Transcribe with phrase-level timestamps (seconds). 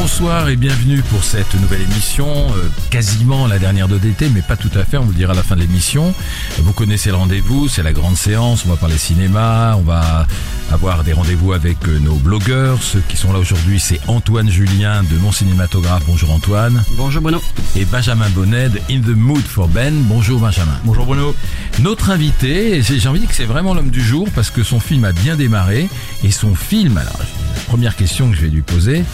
[0.00, 4.56] Bonsoir et bienvenue pour cette nouvelle émission, euh, quasiment la dernière de d'été, mais pas
[4.56, 6.14] tout à fait, on vous le dira à la fin de l'émission.
[6.56, 10.26] Vous connaissez le rendez-vous, c'est la grande séance, on va parler cinéma, on va
[10.70, 12.82] avoir des rendez-vous avec euh, nos blogueurs.
[12.82, 16.82] Ceux qui sont là aujourd'hui, c'est Antoine Julien de Mon Cinématographe, bonjour Antoine.
[16.96, 17.42] Bonjour Bruno.
[17.76, 20.78] Et Benjamin Bonnet de In the Mood for Ben, bonjour Benjamin.
[20.84, 21.34] Bonjour Bruno.
[21.80, 24.80] Notre invité, j'ai envie de dire que c'est vraiment l'homme du jour parce que son
[24.80, 25.88] film a bien démarré
[26.22, 29.04] et son film, alors la première question que je vais lui poser,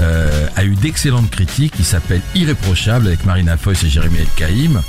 [0.00, 1.74] euh, a eu d'excellentes critiques.
[1.78, 4.82] Il s'appelle Irréprochable avec Marina Foïs et Jérémy El Kaïm.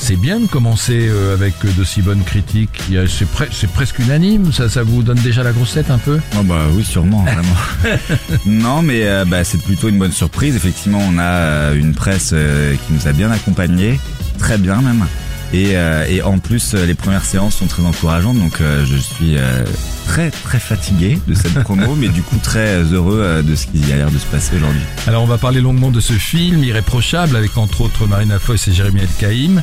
[0.00, 2.80] C'est bien de commencer euh, avec de si bonnes critiques.
[3.08, 4.52] C'est pre- c'est presque unanime.
[4.52, 6.18] Ça, vous donne déjà la grosse tête un peu?
[6.38, 7.98] Oh bah oui, sûrement, vraiment.
[8.46, 10.56] non, mais euh, bah, c'est plutôt une bonne surprise.
[10.56, 14.00] Effectivement, on a euh, une presse euh, qui nous a bien accompagnés,
[14.38, 15.04] très bien même.
[15.54, 18.96] Et, euh, et en plus, euh, les premières séances sont très encourageantes, donc euh, je
[18.96, 19.64] suis euh,
[20.06, 23.90] très très fatigué de cette promo, mais du coup très heureux euh, de ce qui
[23.90, 24.82] a l'air de se passer aujourd'hui.
[25.06, 28.72] Alors on va parler longuement de ce film Irréprochable avec entre autres Marina Foïs et
[28.72, 29.62] Jérémy El Kaïm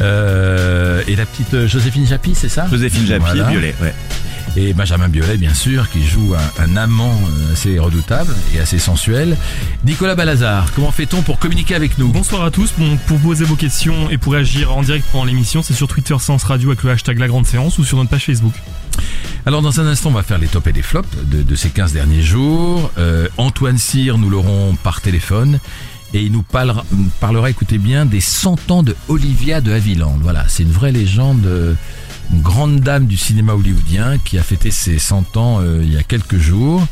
[0.00, 2.66] Euh, et la petite euh, Joséphine Japy, c'est ça?
[2.70, 3.50] Joséphine Japy, Voilà.
[3.50, 3.94] Violet, ouais.
[4.56, 8.78] Et Benjamin Biolay, bien sûr, qui joue un, un amant euh, assez redoutable et assez
[8.78, 9.36] sensuel.
[9.84, 12.08] Nicolas Balazar, comment fait-on pour communiquer avec nous?
[12.08, 12.72] Bonsoir à tous.
[12.76, 16.16] Bon, pour poser vos questions et pour réagir en direct pendant l'émission, c'est sur Twitter
[16.18, 18.54] Séance Radio avec le hashtag La Grande Séance ou sur notre page Facebook.
[19.46, 21.70] Alors dans un instant, on va faire les tops et les flops de, de ces
[21.70, 22.90] 15 derniers jours.
[22.98, 25.60] Euh, Antoine Cyr, nous l'aurons par téléphone.
[26.14, 26.84] Et il nous parlera,
[27.20, 30.18] parlera, écoutez bien, des 100 ans de Olivia de Havilland.
[30.22, 31.74] Voilà, c'est une vraie légende, euh,
[32.32, 35.96] une grande dame du cinéma hollywoodien qui a fêté ses 100 ans euh, il y
[35.96, 36.86] a quelques jours.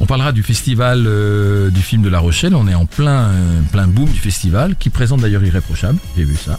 [0.00, 2.54] On parlera du festival euh, du film de La Rochelle.
[2.54, 5.98] On est en plein, euh, plein boom du festival, qui présente d'ailleurs Irréprochable.
[6.16, 6.58] J'ai vu ça.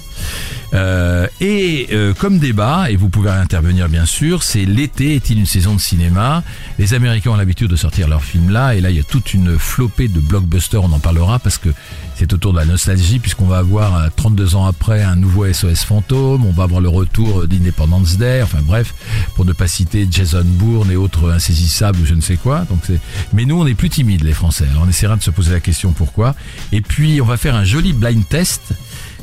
[0.74, 1.90] Euh, et
[2.20, 6.44] comme débat, et vous pouvez intervenir bien sûr, c'est l'été est-il une saison de cinéma?
[6.80, 9.34] Les Américains ont l'habitude de sortir leurs films là, et là il y a toute
[9.34, 11.70] une flopée de blockbusters, on en parlera parce que
[12.16, 15.84] c'est autour de la nostalgie, puisqu'on va avoir euh, 32 ans après un nouveau SOS
[15.84, 18.94] fantôme, on va avoir le retour d'Independence Day, enfin bref,
[19.36, 22.62] pour ne pas citer Jason Bourne et autres insaisissables ou je ne sais quoi.
[22.70, 23.00] Donc c'est...
[23.34, 25.60] Mais nous on est plus timides les Français, alors on essaiera de se poser la
[25.60, 26.36] question pourquoi.
[26.72, 28.74] Et puis on va faire un joli blind test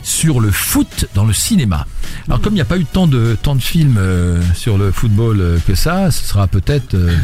[0.03, 1.87] sur le foot dans le cinéma.
[2.27, 4.93] Alors comme il n'y a pas eu tant de tant de films euh, sur le
[4.93, 7.17] football euh, que ça, ce sera peut-être euh,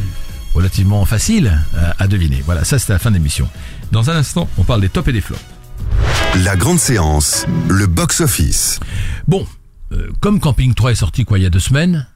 [0.54, 2.42] relativement facile euh, à deviner.
[2.44, 3.48] Voilà, ça c'était la fin de l'émission.
[3.92, 5.40] Dans un instant, on parle des tops et des flops.
[6.44, 8.80] La Grande Séance, le box-office.
[9.26, 9.46] Bon,
[9.92, 12.06] euh, comme Camping 3 est sorti quoi il y a deux semaines,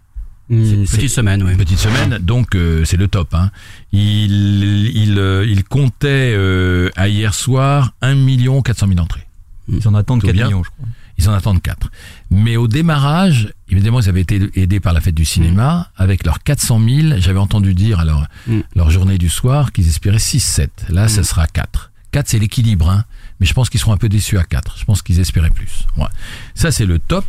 [0.50, 1.52] Une c'est- petite semaine, oui.
[1.52, 3.34] une petite semaine, donc euh, c'est le top.
[3.34, 3.50] Hein.
[3.92, 9.26] Il il euh, il comptait euh, à hier soir 1 million 400 000 entrées.
[9.68, 10.46] Ils en attendent Tout 4 bien.
[10.46, 10.86] millions, je crois.
[11.16, 11.90] Ils en attendent 4.
[12.30, 15.90] Mais au démarrage, évidemment, ils avaient été aidés par la fête du cinéma.
[15.96, 18.60] Avec leurs 400 000, j'avais entendu dire à leur, Mm.
[18.74, 20.68] leur journée du soir qu'ils espéraient 6-7.
[20.88, 21.89] Là, ça sera 4.
[22.12, 22.88] 4, c'est l'équilibre.
[22.90, 23.04] Hein.
[23.40, 24.76] Mais je pense qu'ils seront un peu déçus à 4.
[24.78, 25.86] Je pense qu'ils espéraient plus.
[25.96, 26.06] Ouais.
[26.54, 27.24] Ça, c'est le top.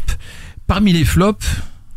[0.67, 1.45] Parmi les flops...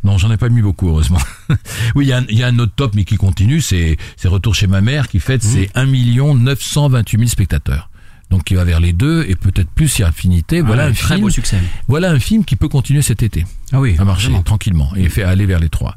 [0.05, 1.19] Non, j'en ai pas mis beaucoup, heureusement.
[1.95, 3.97] oui, il y, a un- il y a un autre top, mais qui continue, c'est
[4.19, 7.89] c'est Retour chez ma mère, qui fête ses 1 928 000 spectateurs.
[8.29, 10.61] Donc, qui va vers les deux, et peut-être plus si affinité.
[10.61, 11.59] Voilà Ah, un très film beau succès.
[11.89, 14.43] voilà un film qui peut continuer cet été Ah oui, à marcher vraiment.
[14.43, 15.97] tranquillement et fait aller vers les trois.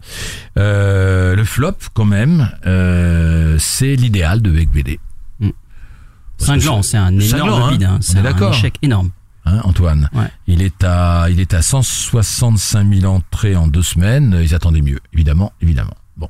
[0.58, 5.00] Euh, le flop, quand même, euh, c'est l'idéal de Beck BD.
[6.38, 7.72] Cinglant, c'est un énorme hein.
[7.72, 7.84] bide.
[7.84, 7.98] hein.
[8.02, 9.10] C'est est un échec énorme.
[9.46, 10.30] Hein, Antoine, Ouais.
[10.48, 14.38] il est à il est à 165 000 entrées en deux semaines.
[14.42, 15.94] Ils attendaient mieux, évidemment, évidemment.
[16.18, 16.30] Bon,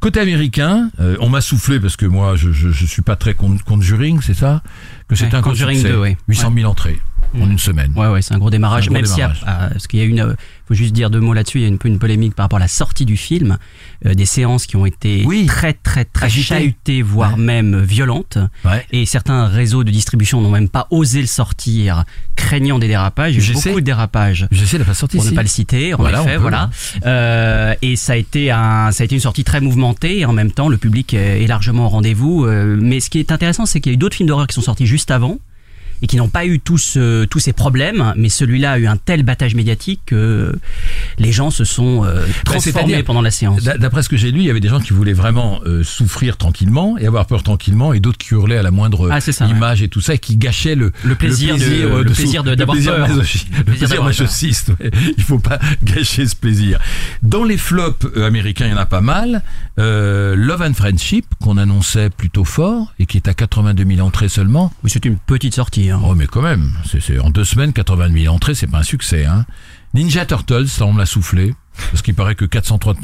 [0.00, 3.34] côté américain, euh, on m'a soufflé parce que moi je je, je suis pas très
[3.34, 4.62] con- conjuring, c'est ça?
[5.06, 5.92] Que Ouais, un Conjuring succès.
[5.92, 6.16] 2, oui.
[6.28, 6.98] 800 000 entrées.
[7.34, 7.92] En une semaine.
[7.96, 8.84] Ouais, ouais, c'est un gros démarrage.
[8.84, 9.44] Un gros même s'il y a, démarrage.
[9.46, 10.34] ah, parce qu'il y a une, euh,
[10.66, 11.58] faut juste dire deux mots là-dessus.
[11.58, 13.58] Il y a une peu une polémique par rapport à la sortie du film,
[14.06, 15.46] euh, des séances qui ont été Oui.
[15.46, 16.42] très, très, très Agitées.
[16.46, 17.40] chahutées, voire Ouais.
[17.40, 18.38] même violentes.
[18.64, 18.84] Ouais.
[18.92, 22.04] Et certains réseaux de distribution n'ont même pas osé le sortir,
[22.36, 23.32] craignant des dérapages.
[23.34, 24.46] Il y a eu Je beaucoup de dérapages.
[24.50, 25.34] Je sais, la pas sortie Pour ne ici.
[25.36, 26.70] pas le citer, en Voilà, on effet, peut, voilà.
[27.06, 30.18] Euh, et ça a été un, ça a été une sortie très mouvementée.
[30.20, 32.44] Et en même temps, le public est largement au rendez-vous.
[32.46, 34.54] Euh, mais ce qui est intéressant, c'est qu'il y a eu d'autres films d'horreur qui
[34.54, 35.38] sont sortis juste avant
[36.02, 38.12] et qui n'ont pas eu tous euh, tous ces problèmes.
[38.16, 40.54] Mais celui-là a eu un tel battage médiatique que
[41.18, 43.62] les gens se sont euh, transformés Bah, c'est-à-dire- pendant la séance.
[43.62, 45.82] D'a- D'après ce que j'ai lu, il y avait des gens qui voulaient vraiment euh,
[45.82, 49.46] souffrir tranquillement et avoir peur tranquillement, et d'autres qui hurlaient à la moindre Ah, ça,
[49.46, 52.50] image et tout ça, et qui gâchaient le, Le plaisir de- euh, le plaisir de-
[52.50, 53.08] le d'avoir plaisir peur.
[53.08, 54.72] Le plaisir d'avoir masochiste.
[54.80, 54.90] ouais.
[55.16, 56.78] Il faut pas gâcher ce plaisir.
[57.22, 59.42] Dans les flops euh, américains, il y en a pas mal.
[59.76, 64.72] Love and Friendship qu'on annonçait plutôt fort et qui est à 82 000 entrées seulement.
[64.84, 65.87] Oui, c'est une petite sortie.
[65.90, 66.00] Hein.
[66.04, 68.82] Oh mais quand même, c'est c'est- en deux semaines 80 000 entrées, c'est pas un
[68.82, 69.24] succès.
[69.24, 69.44] Hein.
[69.94, 71.54] Ninja Turtles, ça on me l'a soufflé.
[71.92, 72.94] Parce qu'il paraît que 403,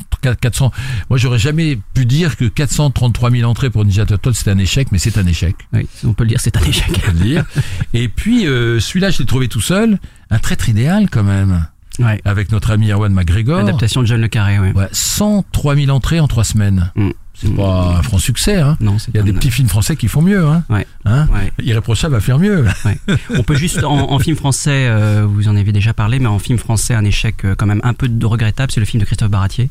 [0.41, 0.73] 400,
[1.09, 4.89] moi j'aurais jamais pu dire que 433 000 entrées pour Ninja Turtles c'est un échec,
[4.91, 6.87] mais c'est un échec, Oui, on peut le dire, c'est un échec.
[6.91, 7.45] on peut le dire.
[7.93, 9.99] Et puis euh, celui-là je l'ai trouvé tout seul,
[10.31, 11.67] un traître idéal quand même,
[12.01, 12.21] Ouais.
[12.25, 13.61] avec notre ami Erwan McGregor.
[13.61, 14.73] Adaptation de John Le Carré, oui.
[14.73, 16.91] Ouais, 103 000 entrées en trois semaines.
[16.97, 17.11] Mm.
[17.35, 18.57] C'est pas un franc succès.
[18.61, 18.77] Hein.
[18.81, 20.47] Non, Il y a un- des petits films français qui font mieux.
[20.47, 20.63] Hein.
[20.71, 20.87] Ouais.
[21.05, 21.27] Hein?
[21.33, 21.53] Ouais.
[21.63, 22.65] Irréprochable à faire mieux.
[22.85, 22.97] Ouais.
[23.37, 26.39] On peut juste en, en film français, euh, vous en avez déjà parlé, mais en
[26.39, 29.31] film français, un échec euh, quand même un peu regrettable, c'est le film de Christophe
[29.31, 29.69] Baratier.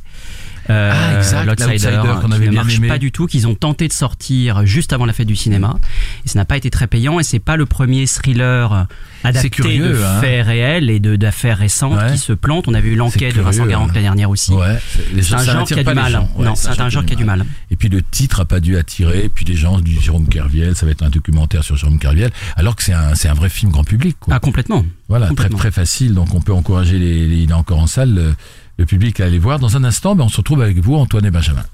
[0.70, 2.88] Euh, Ah, l'Outsider, qu'on qui avait ne marche aimé.
[2.88, 5.76] pas du tout, qu'ils ont tenté de sortir juste avant la fête du cinéma,
[6.26, 7.20] et ça n'a pas été très payant.
[7.20, 8.88] Et c'est pas le premier thriller
[9.26, 10.22] adapté curieux, de hein.
[10.22, 12.12] faits réels et d'affaires récentes Ouais.
[12.12, 12.68] qui se plantent.
[12.68, 13.88] On avait eu l'enquête de Vincent Garand hein.
[13.90, 14.54] l'année dernière aussi.
[14.54, 14.78] Ouais,
[15.22, 16.28] c'est- un genre qui a du mal.
[16.38, 17.46] Ouais, non, c'est un genre qui a du mal.
[17.72, 19.26] Et puis le titre a pas dû attirer.
[19.26, 22.32] Et puis les gens du Jérôme Kerviel, ça va être un documentaire sur Jérôme Kerviel,
[22.56, 24.16] alors que c'est un, vrai film grand public.
[24.20, 24.34] Quoi.
[24.36, 24.86] Ah, complètement.
[25.10, 26.14] voilà, très très facile.
[26.14, 28.36] Donc on peut encourager les, les- il est encore en salle, le,
[28.78, 29.60] le public à aller voir.
[29.60, 31.66] Dans un instant, ben, on se retrouve avec vous, Antoine et Benjamin.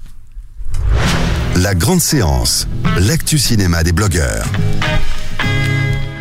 [1.56, 2.68] La grande séance,
[2.98, 4.46] l'actu cinéma des blogueurs.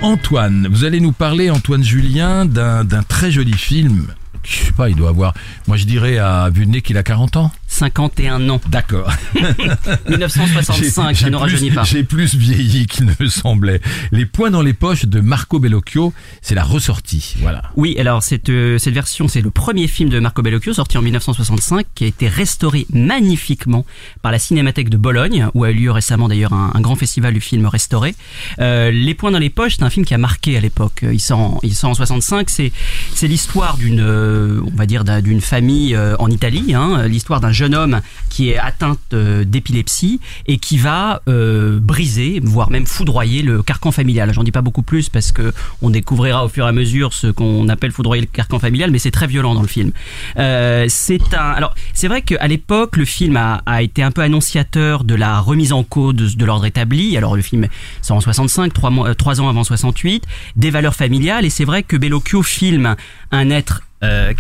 [0.01, 4.07] Antoine, vous allez nous parler, Antoine Julien, d'un très joli film.
[4.43, 5.33] Je sais pas, il doit avoir,
[5.67, 7.51] moi je dirais à vue de nez qu'il a 40 ans.
[7.69, 8.60] 51 ans.
[8.69, 9.10] D'accord.
[10.10, 11.83] 1965, ça ne rajeunit pas.
[11.83, 13.80] J'ai plus vieilli qu'il ne semblait.
[14.12, 17.36] Les points dans les poches de Marco Bellocchio, c'est la ressortie.
[17.39, 17.63] Voilà.
[17.75, 21.01] Oui, alors cette, euh, cette version, c'est le premier film de Marco Bellocchio sorti en
[21.01, 23.86] 1965 qui a été restauré magnifiquement
[24.21, 27.33] par la Cinémathèque de Bologne où a eu lieu récemment d'ailleurs un, un grand festival
[27.33, 28.16] du film restauré.
[28.60, 31.06] Euh, les points dans les poches, c'est un film qui a marqué à l'époque.
[31.12, 32.50] Il sort, en- il sort en 65.
[32.50, 32.71] C'est
[33.13, 36.74] c'est l'histoire d'une, euh, on va dire d'un- d'une famille en Italie.
[36.74, 42.39] Hein, l'histoire d'un jeune homme qui est atteint euh, d'épilepsie et qui va euh, briser,
[42.41, 44.33] voire même foudroyer le carcan familial.
[44.33, 47.27] J'en dis pas beaucoup plus parce que on découvrira au fur et à mesure ce
[47.27, 49.91] qu'on appelle foudroyer le carcan familial, mais c'est très violent dans le film.
[50.38, 51.51] Euh, c'est un.
[51.51, 55.73] Alors, c'est vrai qu'à l'époque, le film a, été un peu annonciateur de la remise
[55.73, 57.17] en cause de, l'ordre établi.
[57.17, 57.67] Alors, le film
[58.01, 60.23] sort en 65, trois, trois ans avant 68,
[60.56, 62.95] des valeurs familiales, et c'est vrai que Bellocchio filme
[63.31, 63.81] un être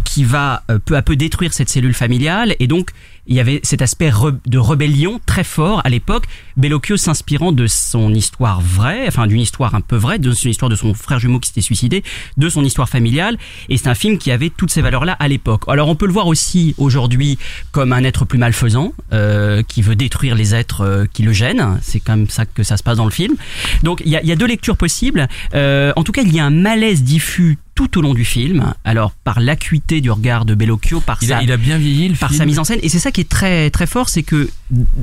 [0.05, 2.55] qui va euh, peu à peu détruire cette cellule familiale.
[2.59, 2.91] Et donc
[3.29, 4.11] il y avait cet aspect
[4.45, 6.25] de rébellion très fort à l'époque.
[6.57, 10.69] Bellocchio s'inspirant de son histoire vraie, enfin d'une histoire un peu vraie, de son histoire
[10.69, 12.03] de son frère jumeau qui s'était suicidé,
[12.37, 13.37] de son histoire familiale.
[13.69, 15.63] Et c'est un film qui avait toutes ces valeurs-là à l'époque.
[15.67, 17.37] Alors on peut le voir aussi aujourd'hui
[17.71, 21.79] comme un être plus malfaisant, euh, qui veut détruire les êtres euh, qui le gênent.
[21.83, 23.35] C'est comme ça que ça se passe dans le film.
[23.83, 25.27] Donc il y a, il y a deux lectures possibles.
[25.53, 28.73] Euh, en tout cas, il y a un malaise diffus tout au long du film.
[28.83, 32.09] Alors par l'acuité du regard de Bellocchio, par Il sa a, il a bien vieilli
[32.09, 32.39] le par film.
[32.39, 32.79] sa mise en scène.
[32.81, 34.49] Et c'est ça qui très très fort, c'est que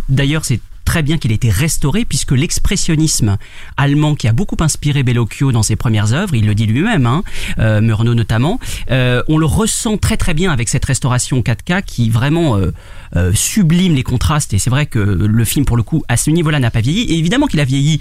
[0.09, 3.37] d'ailleurs c'est très bien qu'il ait été restauré puisque l'expressionnisme
[3.77, 7.23] allemand qui a beaucoup inspiré Bellocchio dans ses premières œuvres, il le dit lui-même, hein,
[7.59, 8.59] euh, Murnau notamment,
[8.91, 13.95] euh, on le ressent très très bien avec cette restauration 4K qui vraiment euh, sublime
[13.95, 14.55] les contrastes.
[14.55, 17.03] Et c'est vrai que le film pour le coup à ce niveau-là n'a pas vieilli.
[17.13, 18.01] Et évidemment qu'il a vieilli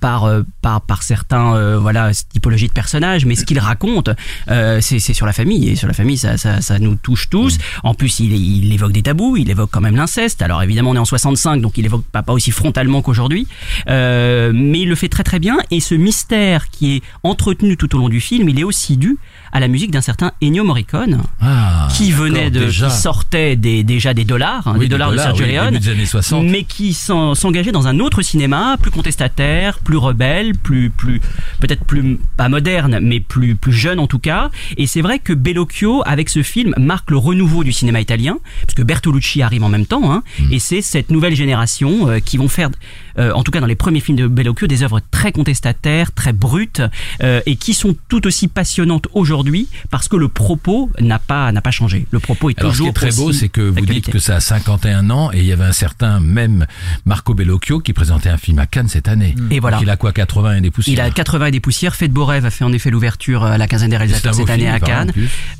[0.00, 0.30] par,
[0.62, 4.10] par par certains voilà typologies de personnages mais ce qu'il raconte
[4.46, 5.70] c'est c'est sur la famille.
[5.70, 7.58] Et sur la famille ça ça, ça nous touche tous.
[7.82, 10.42] En plus il, il évoque des tabous il évoque quand même l'inceste.
[10.42, 13.46] Alors évidemment on est en 65 donc il évoque pas, pas aussi frontalement qu'aujourd'hui
[13.88, 17.94] euh, mais il le fait très très bien et ce mystère qui est entretenu tout
[17.94, 19.16] au long du film il est aussi dû
[19.52, 22.88] à la musique d'un certain Ennio Morricone Ah, qui venait de déjà.
[22.88, 25.78] qui sortait des, déjà des dollars hein, Oui, des dollars, de Sergio oui, Leone début
[25.84, 26.46] des années 60.
[26.46, 31.20] mais qui s'en- s'engageait dans un autre cinéma plus contestataire, plus rebelle, plus plus
[31.58, 34.50] peut-être plus pas moderne, mais plus plus jeune en tout cas.
[34.76, 38.74] Et c'est vrai que Bellocchio avec ce film marque le renouveau du cinéma italien, parce
[38.74, 40.52] que Bertolucci arrive en même temps, hein, Hmm.
[40.52, 42.70] et c'est cette nouvelle génération qui vont faire,
[43.18, 46.32] euh, en tout cas dans les premiers films de Bellocchio, des œuvres très contestataires, très
[46.32, 46.82] brutes
[47.22, 51.60] euh, et qui sont tout aussi passionnantes aujourd'hui parce que le propos n'a pas n'a
[51.60, 52.06] pas changé.
[52.10, 54.18] Le propos est Alors, ce qui toujours est très beau, c'est que vous dites que
[54.18, 56.66] ça a 51 ans et il y avait un certain même
[57.04, 59.34] Marco Bellocchio qui présentait un film à Cannes cette année.
[59.50, 59.76] Et voilà.
[59.78, 61.94] Donc, il a quoi 80 et des poussières Il a 80 et des poussières.
[61.96, 64.64] Fête Beau Rêve a fait en effet l'ouverture à la quinzaine des réalisateurs cette année
[64.64, 65.12] film, à Cannes,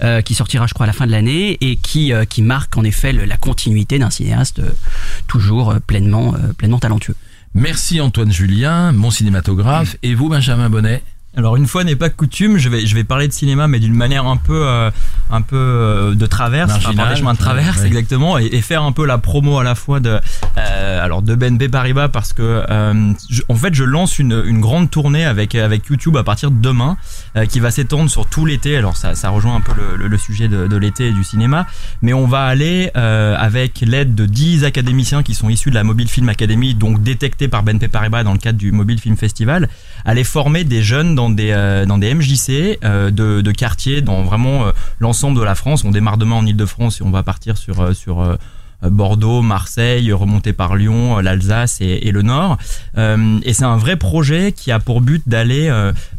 [0.03, 2.77] euh, qui sortira je crois à la fin de l'année et qui euh, qui marque
[2.77, 4.71] en effet le- la continuité d'un cinéaste euh,
[5.27, 7.15] toujours euh, pleinement euh, pleinement talentueux.
[7.55, 9.97] Merci Antoine Julien, mon cinématographe.
[10.03, 11.03] Et vous, Benjamin Bonnet?
[11.37, 13.95] Alors une fois n'est pas coutume, je vais je vais parler de cinéma mais d'une
[13.95, 14.91] manière un peu euh,
[15.31, 17.87] un peu euh, de traverse, Marginale, par des chemins de traverse ouais.
[17.87, 20.19] exactement et, et faire un peu la promo à la fois de
[20.59, 24.61] euh, alors de BNP Paribas parce que euh, je- en fait je lance une, une
[24.61, 26.97] grande tournée avec avec YouTube à partir de demain
[27.37, 28.77] euh, qui va s'étendre sur tout l'été.
[28.77, 31.67] Alors ça ça rejoint un peu le, sujet de, l'été et du cinéma,
[32.03, 35.85] mais on va aller euh, avec l'aide de 10 académiciens qui sont issus de la
[35.85, 39.69] Mobile Film Academy donc détectés par BNP Paribas dans le cadre du Mobile Film Festival
[40.05, 44.65] aller former des jeunes dans des euh, dans des MJC de, de quartiers dans vraiment
[44.99, 45.85] l'ensemble de la France.
[45.85, 48.37] On démarre demain en Île-de-France et on va partir sur sur
[48.83, 52.59] Bordeaux, Marseille, remonter par Lyon, euh, l'Alsace et, le Nord.
[52.99, 55.69] Euh, et c'est un vrai projet qui a pour but d'aller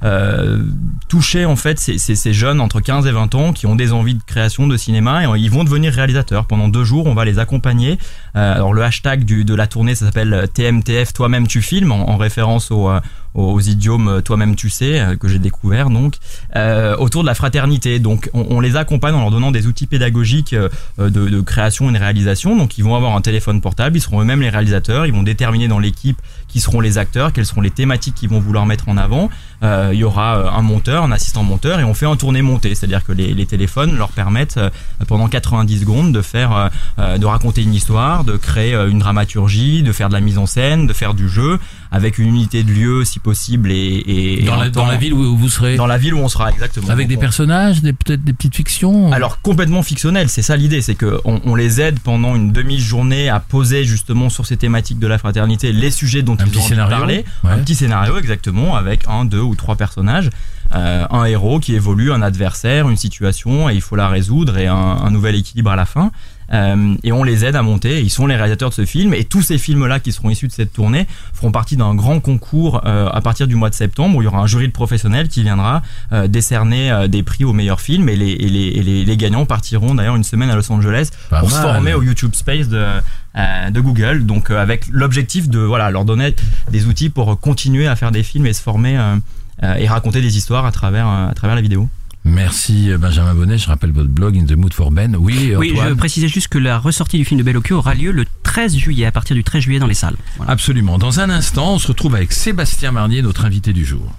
[0.03, 0.63] euh,
[1.10, 4.24] toucher en fait ces, jeunes entre 15 et 20 ans qui ont des envies de
[4.24, 6.46] création de cinéma et ils vont devenir réalisateurs.
[6.46, 7.98] Pendant deux jours, on va les accompagner.
[8.34, 12.72] Alors le hashtag de la tournée, ça s'appelle TMTF, toi-même tu filmes, en, en référence
[12.72, 12.89] au,
[13.34, 16.16] aux idiomes euh, toi-même tu sais euh, que j'ai découvert donc
[16.56, 18.00] euh, autour de la fraternité.
[18.00, 21.98] Donc on, les accompagne en leur donnant des outils pédagogiques de, de création et de
[21.98, 22.56] réalisation.
[22.56, 25.68] Donc ils vont avoir un téléphone portable, ils seront eux-mêmes les réalisateurs, ils vont déterminer
[25.68, 28.98] dans l'équipe qui seront les acteurs, quelles seront les thématiques qu'ils vont vouloir mettre en
[28.98, 29.29] avant.
[29.63, 32.41] Euh, il y aura euh, un monteur, un assistant monteur et on fait un tourné
[32.41, 34.70] monté, c'est-à-dire que les, les téléphones leur permettent euh,
[35.08, 39.91] pendant 90 secondes de faire, euh, de raconter une histoire, de créer une dramaturgie, de
[39.91, 41.60] faire de la mise en scène, de faire du jeu
[41.91, 45.36] avec une unité de lieu si possible et, et- dans la, dans la ville où
[45.38, 46.89] vous serez dans la ville où on sera exactement.
[46.89, 50.81] Avec des on- personnages, des- peut-être des petites fictions alors complètement fictionnel, c'est ça l'idée,
[50.81, 55.00] c'est que on, on les aide pendant une demi-journée à poser justement sur ces thématiques
[55.00, 57.52] de la fraternité les sujets dont Un petit scénario, parler, ouais.
[57.52, 60.30] un petit scénario exactement avec un, deux ou trois personnages,
[60.74, 64.68] euh, un héros qui évolue, un adversaire, une situation et il faut la résoudre et
[64.68, 66.12] un, un nouvel équilibre à la fin.
[66.54, 68.02] Euh, et on les aide à monter.
[68.02, 70.52] Ils sont les réalisateurs de ce film et tous ces films-là qui seront issus de
[70.52, 74.22] cette tournée feront partie d'un grand concours euh, à partir du mois de septembre où
[74.22, 75.82] il y aura un jury de professionnels qui viendra
[76.12, 79.46] euh, décerner des prix aux meilleurs films et les, et les, et les, les gagnants
[79.46, 82.86] partiront d'ailleurs une semaine à Los Angeles Pas pour se former au YouTube Space de,
[83.36, 84.26] de Google.
[84.26, 86.36] Donc euh, avec l'objectif de voilà leur donner
[86.72, 89.16] des outils pour continuer à faire des films et se former euh,
[89.64, 91.88] euh, et raconter des histoires à travers euh, à travers la vidéo.
[92.24, 95.16] Merci euh, Benjamin Bonnet, je rappelle votre blog In the Mood for Ben.
[95.16, 98.12] Oui, Oui, Antoine je précisais juste que la ressortie du film de Bellocchio aura lieu
[98.12, 100.18] le 13 juillet, à partir du 13 juillet dans les salles.
[100.38, 100.52] Voilà.
[100.52, 100.98] Absolument.
[100.98, 104.12] Dans un instant, on se retrouve avec Sébastien Marnier, notre invité du jour.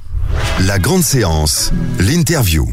[0.67, 2.73] La grande séance, l'interview.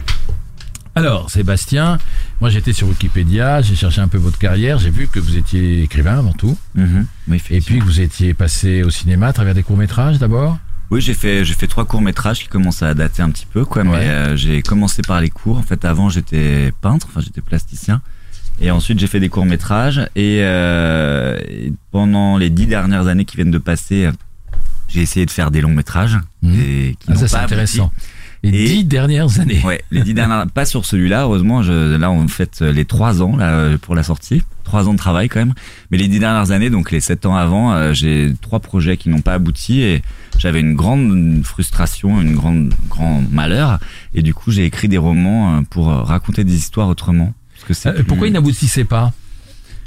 [0.96, 1.98] Alors, Sébastien,
[2.42, 5.84] moi j'étais sur Wikipédia, j'ai cherché un peu votre carrière, j'ai vu que vous étiez
[5.84, 7.06] écrivain avant tout, Mhm.
[7.30, 10.58] Oui, et puis que vous étiez passé au cinéma à travers des courts-métrages d'abord?
[10.92, 13.64] Oui, j'ai fait j'ai fait trois courts métrages qui commencent à dater un petit peu
[13.64, 13.90] quoi, Ouais.
[13.90, 15.58] mais euh, j'ai commencé par les cours.
[15.58, 18.02] En fait, avant j'étais peintre, enfin j'étais plasticien,
[18.60, 20.00] et ensuite j'ai fait des courts métrages.
[20.16, 24.10] Et, euh, et pendant les dix dernières années qui viennent de passer,
[24.88, 26.60] j'ai essayé de faire des longs métrages Mhm.
[26.60, 27.80] et qui Ah, ça c'est abouti.
[28.44, 29.62] Les Et- dix dernières années.
[29.66, 31.62] Ouais, les dix dernières, pas sur celui-là, heureusement.
[31.64, 34.98] Je, là, on fait les trois ans là euh, pour la sortie, trois ans de
[34.98, 35.54] travail quand même.
[35.92, 39.10] Mais les dix dernières années, donc les sept ans avant, euh, j'ai trois projets qui
[39.10, 40.02] n'ont pas abouti et
[40.38, 43.80] j'avais une grande frustration, une grande grand malheur.
[44.14, 47.34] Et du coup, j'ai écrit des romans euh, pour euh, raconter des histoires autrement.
[47.68, 49.12] Parce que Euh, pourquoi ils n'aboutissaient pas?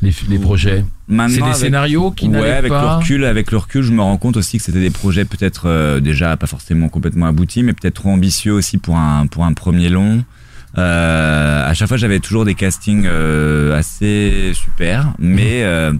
[0.03, 3.59] Les, les projets C'est des avec- scénarios qui ouais, avec pas le recul, avec le
[3.59, 6.89] recul, je me rends compte aussi que c'était des projets peut-être euh, déjà pas forcément
[6.89, 10.25] complètement aboutis, mais peut-être trop ambitieux aussi pour un pour un premier long.
[10.79, 15.93] Euh, à chaque fois, j'avais toujours des castings euh, assez super, mais euh,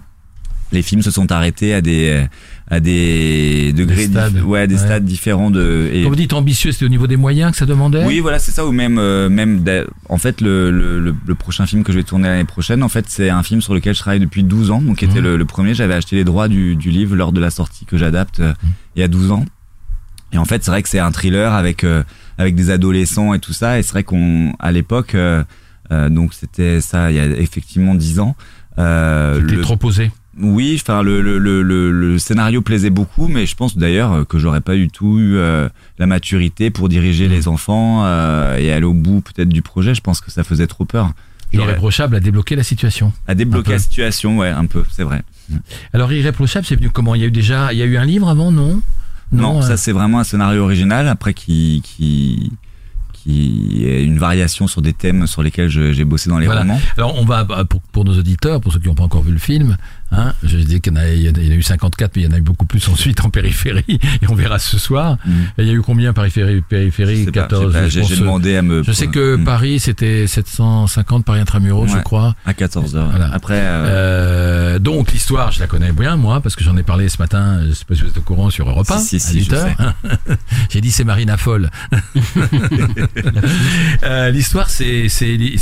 [0.71, 2.25] les films se sont arrêtés à des
[2.73, 4.39] à des degrés, Des stades.
[4.41, 4.81] ouais, des Ouais.
[4.81, 5.89] stades différents de.
[5.93, 8.39] et- Quand vous dites ambitieux, c'était au niveau des moyens que ça demandait oui, voilà,
[8.39, 8.65] c'est ça.
[8.65, 9.63] Ou même, euh, même,
[10.09, 13.05] en fait, le, le, le, prochain film que je vais tourner l'année prochaine, en fait,
[13.07, 14.81] c'est un film sur lequel je travaille depuis 12 ans.
[14.81, 15.23] Donc, qui était Mhm.
[15.25, 15.73] le, le premier.
[15.73, 18.53] J'avais acheté les droits du, du livre lors de la sortie que j'adapte euh,
[18.95, 19.45] il y a 12 ans.
[20.31, 22.03] Et en fait, c'est vrai que c'est un thriller avec euh,
[22.39, 23.77] avec des adolescents et tout ça.
[23.77, 25.43] Et c'est vrai qu'on, à l'époque, euh,
[26.09, 28.35] donc c'était ça, il y a effectivement 10 ans.
[28.79, 30.11] Euh, C'était le- trop posé.
[30.39, 34.23] Oui, enfin le, le, le, le, le scénario plaisait beaucoup, mais je pense d'ailleurs euh,
[34.23, 38.71] que j'aurais pas du tout eu euh, la maturité pour diriger les enfants euh, et
[38.71, 39.93] aller au bout peut-être du projet.
[39.93, 41.11] Je pense que ça faisait trop peur.
[41.53, 43.13] J'aurais- Irréprochable a débloqué la situation.
[43.27, 45.21] À débloquer la situation, ouais, un peu, c'est vrai.
[45.93, 47.13] Alors Irréprochable, c'est venu comment?
[47.13, 48.81] Il y a eu déjà, il y a eu un livre avant, non?
[49.31, 52.51] Non, euh, ça c'est vraiment un scénario original, après qui qui
[53.13, 56.61] qui est une variation sur des thèmes sur lesquels j'ai bossé dans les Voilà.
[56.61, 56.81] romans.
[56.97, 59.31] Alors on va bah, pour, pour nos auditeurs, pour ceux qui n'ont pas encore vu
[59.31, 59.77] le film,
[60.13, 62.33] hein, je dis qu'il y, en a- y en eu 54, mais il y en
[62.33, 65.17] a eu beaucoup plus ensuite en périphérie, et on verra ce soir.
[65.25, 65.31] Mm.
[65.57, 67.19] Il y a eu combien périphérie, périphérie?
[67.21, 68.83] Je sais pas, 14 je sais pas, je J'ai euh, demandé à me.
[68.83, 69.43] Je sais que Mm.
[69.43, 72.35] Paris c'était 750 Paris intramuros, je crois.
[72.45, 73.09] à 14 heures.
[73.09, 73.29] Voilà.
[73.33, 77.09] Après, euh, Euh, donc l'histoire, je la connais bien moi parce que j'en ai parlé
[77.09, 77.61] ce matin.
[77.67, 79.37] Je sais pas si vous êtes au courant sur Europe 1 Si, si, à si,
[79.39, 79.93] 8 je heures.
[80.69, 81.69] J'ai dit c'est Marina folle.
[84.03, 85.07] Euh, l'histoire, c'est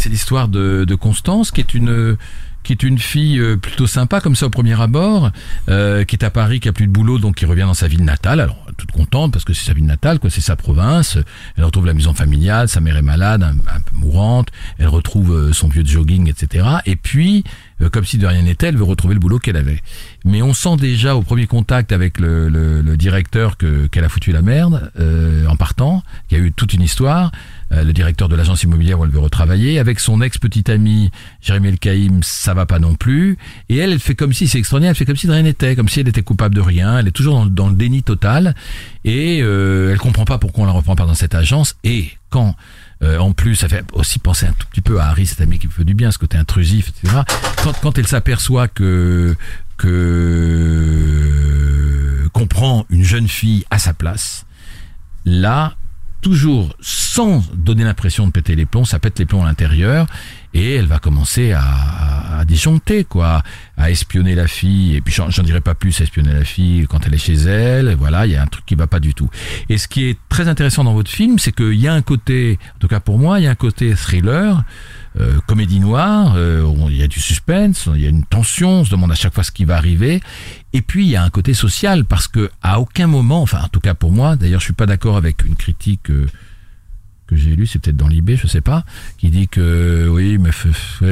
[0.10, 2.18] l'histoire de, de Constance qui est une
[2.64, 5.32] qui est une fille euh, plutôt sympa comme ça au premier abord,
[5.70, 7.88] euh, qui est à Paris, qui a plus de boulot, donc qui revient dans sa
[7.88, 8.40] ville natale.
[8.40, 11.18] Alors toute contente parce que c'est sa ville natale, quoi, c'est sa province.
[11.58, 14.50] Elle retrouve la maison familiale, sa mère est malade, un, peu mourante.
[14.78, 16.66] Elle retrouve euh, son vieux jogging, etc.
[16.86, 17.44] Et puis,
[17.82, 19.82] euh, comme si de rien n'était, elle veut retrouver le boulot qu'elle avait.
[20.26, 24.10] Mais on sent déjà au premier contact avec le, le, le directeur que qu'elle a
[24.10, 26.04] foutu la merde euh, en partant.
[26.30, 27.32] Il y a eu toute une histoire.
[27.72, 31.10] Euh, le directeur de l'agence immobilière où elle veut retravailler, avec son ex-petite ami
[31.42, 33.38] Jérémy El Kaïm, ça va pas non plus.
[33.70, 35.76] Et elle, elle fait comme si, c'est extraordinaire, elle fait comme si de rien n'était,
[35.76, 37.00] comme si elle était coupable de rien.
[37.00, 38.56] Elle est toujours dans, dans le déni total.
[39.06, 41.78] Et euh, elle comprend pas pourquoi on la reprend pas dans cette agence.
[41.84, 42.56] Et quand
[43.04, 45.58] euh, en plus, ça fait aussi penser un tout petit peu à Harry, cet ami
[45.58, 47.22] qui me fait du bien, ce côté intrusif, etc.
[47.64, 49.36] Quand, quand elle s'aperçoit que
[49.78, 49.88] que
[52.34, 54.46] qu'on prend une jeune fille à sa place,
[55.26, 55.76] là,
[56.22, 60.08] toujours sans donner l'impression de péter les plombs, ça pète les plombs à l'intérieur
[60.54, 62.46] et elle va commencer à, à,
[63.08, 63.42] quoi,
[63.78, 64.96] à espionner la fille.
[64.96, 67.36] Et puis j'en j'en dirai pas plus, à espionner la fille quand elle est chez
[67.36, 67.96] elle.
[67.96, 69.30] Voilà, il y a un truc qui va pas du tout.
[69.70, 72.60] Et ce qui est très intéressant dans votre film, c'est qu'il y a un côté,
[72.76, 74.64] en tout cas pour moi, il y a un côté thriller.
[75.20, 78.86] Euh, comédie noire, euh, il y a du suspense, il y a une tension, on
[78.86, 80.22] se demande à chaque fois ce qui va arriver.
[80.72, 83.68] Et puis il y a un côté social parce que à aucun moment, enfin en
[83.68, 86.28] tout cas pour moi, d'ailleurs je suis pas d'accord avec une critique euh,
[87.36, 88.84] que j'ai lue, c'est peut-être dans l'IB, je sais pas,
[89.18, 90.52] qui dit que oui, mais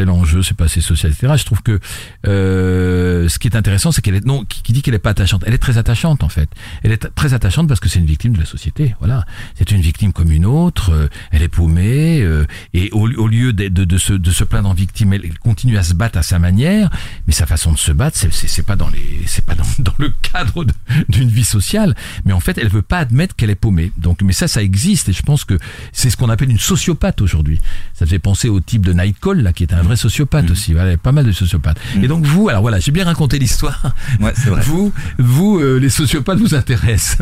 [0.05, 1.33] l'enjeu c'est pas assez social, etc.
[1.37, 1.79] Je trouve que
[2.27, 5.43] euh, ce qui est intéressant, c'est qu'elle est non, qui, dit qu'elle est pas attachante,
[5.47, 6.49] elle est très attachante en fait.
[6.83, 8.95] Elle est très attachante parce que c'est une victime de la société.
[8.99, 9.25] Voilà,
[9.57, 10.91] c'est une victime comme une autre.
[10.91, 14.69] euh, elle est paumée euh, et au, au lieu de, de, se, de se plaindre
[14.69, 16.89] en victime, elle, continue à se battre à sa manière.
[17.27, 19.93] Mais sa façon de se battre, c'est- c'est pas dans les, c'est pas dans, dans
[19.97, 20.65] le cadre
[21.09, 21.95] d'une vie sociale.
[22.25, 23.91] Mais en fait, elle veut pas admettre qu'elle est paumée.
[23.97, 25.57] Donc, mais ça, ça existe et je pense que
[25.91, 27.59] c'est ce qu'on appelle une sociopathe aujourd'hui.
[27.93, 30.73] Ça fait penser au type de Nightcall là, qui est un vrai sociopathe aussi.
[30.73, 31.79] Voilà, il y a pas mal de sociopathes.
[32.01, 33.93] Et donc vous, alors voilà, j'ai bien raconté l'histoire.
[34.19, 34.61] ouais, c'est vrai.
[34.61, 37.17] Vous, vous, euh, les sociopathes vous intéressent.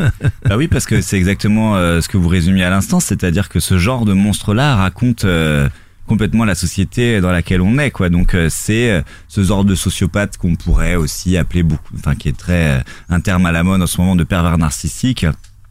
[0.46, 3.60] Bah oui, parce que c'est exactement euh, ce que vous résumiez à l'instant, c'est-à-dire que
[3.60, 5.68] ce genre de monstre-là raconte euh,
[6.08, 8.10] complètement la société dans laquelle on est, quoi.
[8.10, 12.30] Donc euh, c'est euh, ce genre de sociopathe qu'on pourrait aussi appeler beaucoup, enfin qui
[12.30, 15.26] est très euh, un terme à la mode en ce moment de pervers narcissique.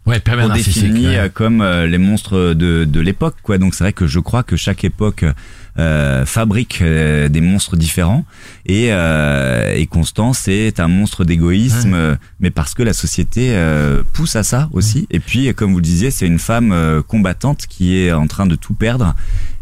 [0.06, 1.18] Ouais, on définit ouais.
[1.18, 3.58] euh, comme euh, les monstres de, de l'époque, quoi.
[3.58, 5.24] Donc c'est vrai que je crois que chaque époque
[6.24, 8.24] fabrique euh, des monstres différents
[8.64, 11.98] et, euh, et Constance est un monstre d'égoïsme, Ouais.
[11.98, 15.06] euh, mais parce que la société euh, pousse à ça aussi.
[15.10, 18.46] Et puis, comme vous le disiez, c'est une femme euh, combattante qui est en train
[18.46, 19.14] de tout perdre.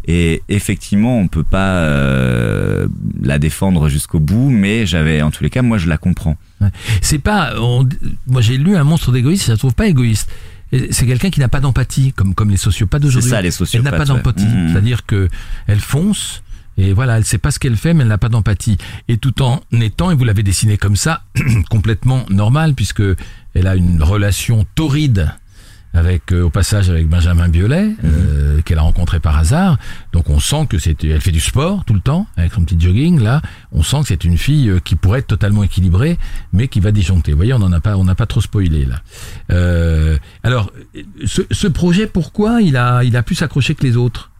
[0.07, 2.87] Et effectivement, on peut pas euh,
[3.21, 6.37] la défendre jusqu'au bout, mais j'avais, en tous les cas, moi, je la comprends.
[7.01, 7.53] C'est pas.
[7.59, 7.87] on-
[8.27, 10.29] moi, j'ai lu un monstre d'égoïste, je la trouve pas égoïste.
[10.71, 13.29] C'est quelqu'un qui n'a pas d'empathie, comme comme les sociopathes d'aujourd'hui.
[13.29, 14.71] ça, les Elle sociopathes, n'a pas d'empathie, Mhm.
[14.71, 15.29] c'est-à-dire que
[15.67, 16.41] elle fonce.
[16.77, 18.77] Et voilà, elle sait pas ce qu'elle fait, mais elle n'a pas d'empathie.
[19.07, 21.23] Et tout en étant, et vous l'avez dessiné comme ça,
[21.69, 23.03] complètement normal, puisque
[23.53, 25.31] elle a une relation torride
[25.95, 27.95] avec, euh, au passage, avec Benjamin Biolay, Mhm.
[28.03, 29.77] euh, qu'elle a rencontré par hasard.
[30.13, 32.79] Donc on sent que c'est, elle fait du sport tout le temps, avec son petit
[32.79, 33.41] jogging là.
[33.71, 36.17] On sent que c'est une fille euh, qui pourrait être totalement équilibrée,
[36.53, 37.31] mais qui va disjoncter.
[37.31, 39.01] Vous voyez, on en a pas, on n'a pas trop spoilé là.
[39.51, 40.71] Euh, alors,
[41.25, 44.31] ce, ce projet, pourquoi il a, il a pu s'accrocher que les autres?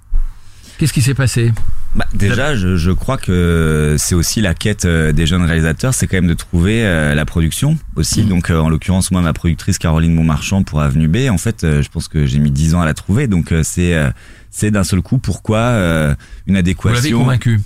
[0.78, 1.54] Qu'est-ce qui s'est passé?
[1.96, 6.08] Bah, déjà, je, je crois que c'est aussi la quête euh, des jeunes réalisateurs, c'est
[6.08, 8.24] quand même de trouver euh, la production aussi.
[8.24, 8.30] Mhm.
[8.30, 11.82] Donc, euh, en l'occurrence, moi, ma productrice Caroline Montmarchand pour Avenue B, en fait, euh,
[11.82, 13.28] je pense que j'ai mis 10 ans à la trouver.
[13.28, 14.10] Donc, euh, c'est euh,
[14.52, 16.16] c'est d'un seul coup pourquoi euh,
[16.48, 16.94] une Vous adéquation.
[16.96, 17.62] l'avez convaincu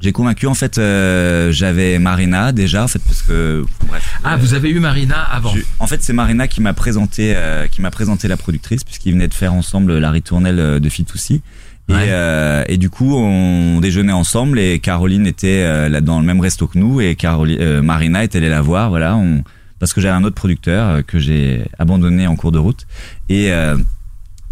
[0.00, 4.18] J'ai convaincu, en fait, euh, j'avais Marina déjà, en fait, parce que bref.
[4.24, 5.54] Ah, euh, vous avez eu Marina avant.
[5.78, 9.28] En fait, c'est Marina qui m'a présenté, euh, qui m'a présenté la productrice, puisqu'ils venaient
[9.28, 11.40] de faire ensemble la ritournelle de Fitoussi.
[11.88, 12.06] Et, Ouais.
[12.08, 16.40] euh, et du coup, on déjeunait ensemble et Caroline était euh, là dans le même
[16.40, 19.42] resto que nous et Caroline, euh, Marina est allée la voir, voilà, on,
[19.78, 22.86] parce que j'avais un autre producteur euh, que j'ai abandonné en cours de route.
[23.28, 23.76] Et, euh,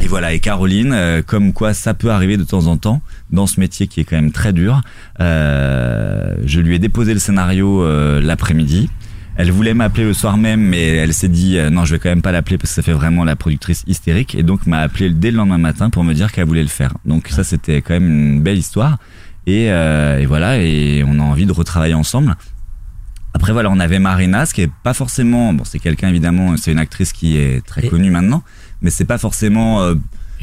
[0.01, 3.47] Et voilà, et Caroline, euh, comme quoi ça peut arriver de temps en temps dans
[3.47, 4.83] ce métier qui est quand même très dur.
[5.21, 8.90] euh, je lui ai déposé le scénario euh, l'après-midi.
[9.37, 12.11] Elle voulait m'appeler le soir même, mais elle s'est dit euh, non, je vais quand
[12.11, 15.09] même pas l'appeler parce que ça fait vraiment la productrice hystérique, et donc m'a appelé
[15.11, 16.92] dès le lendemain matin pour me dire qu'elle voulait le faire.
[17.07, 18.99] Donc ça, c'était quand même une belle histoire.
[19.47, 22.37] Et, euh, et voilà, et on a envie de retravailler ensemble.
[23.35, 26.71] Après voilà, on avait Marina, ce qui est pas forcément, bon, c'est quelqu'un évidemment, c'est
[26.71, 28.42] une actrice qui est très Et- connue maintenant,
[28.83, 29.95] mais c'est pas forcément euh,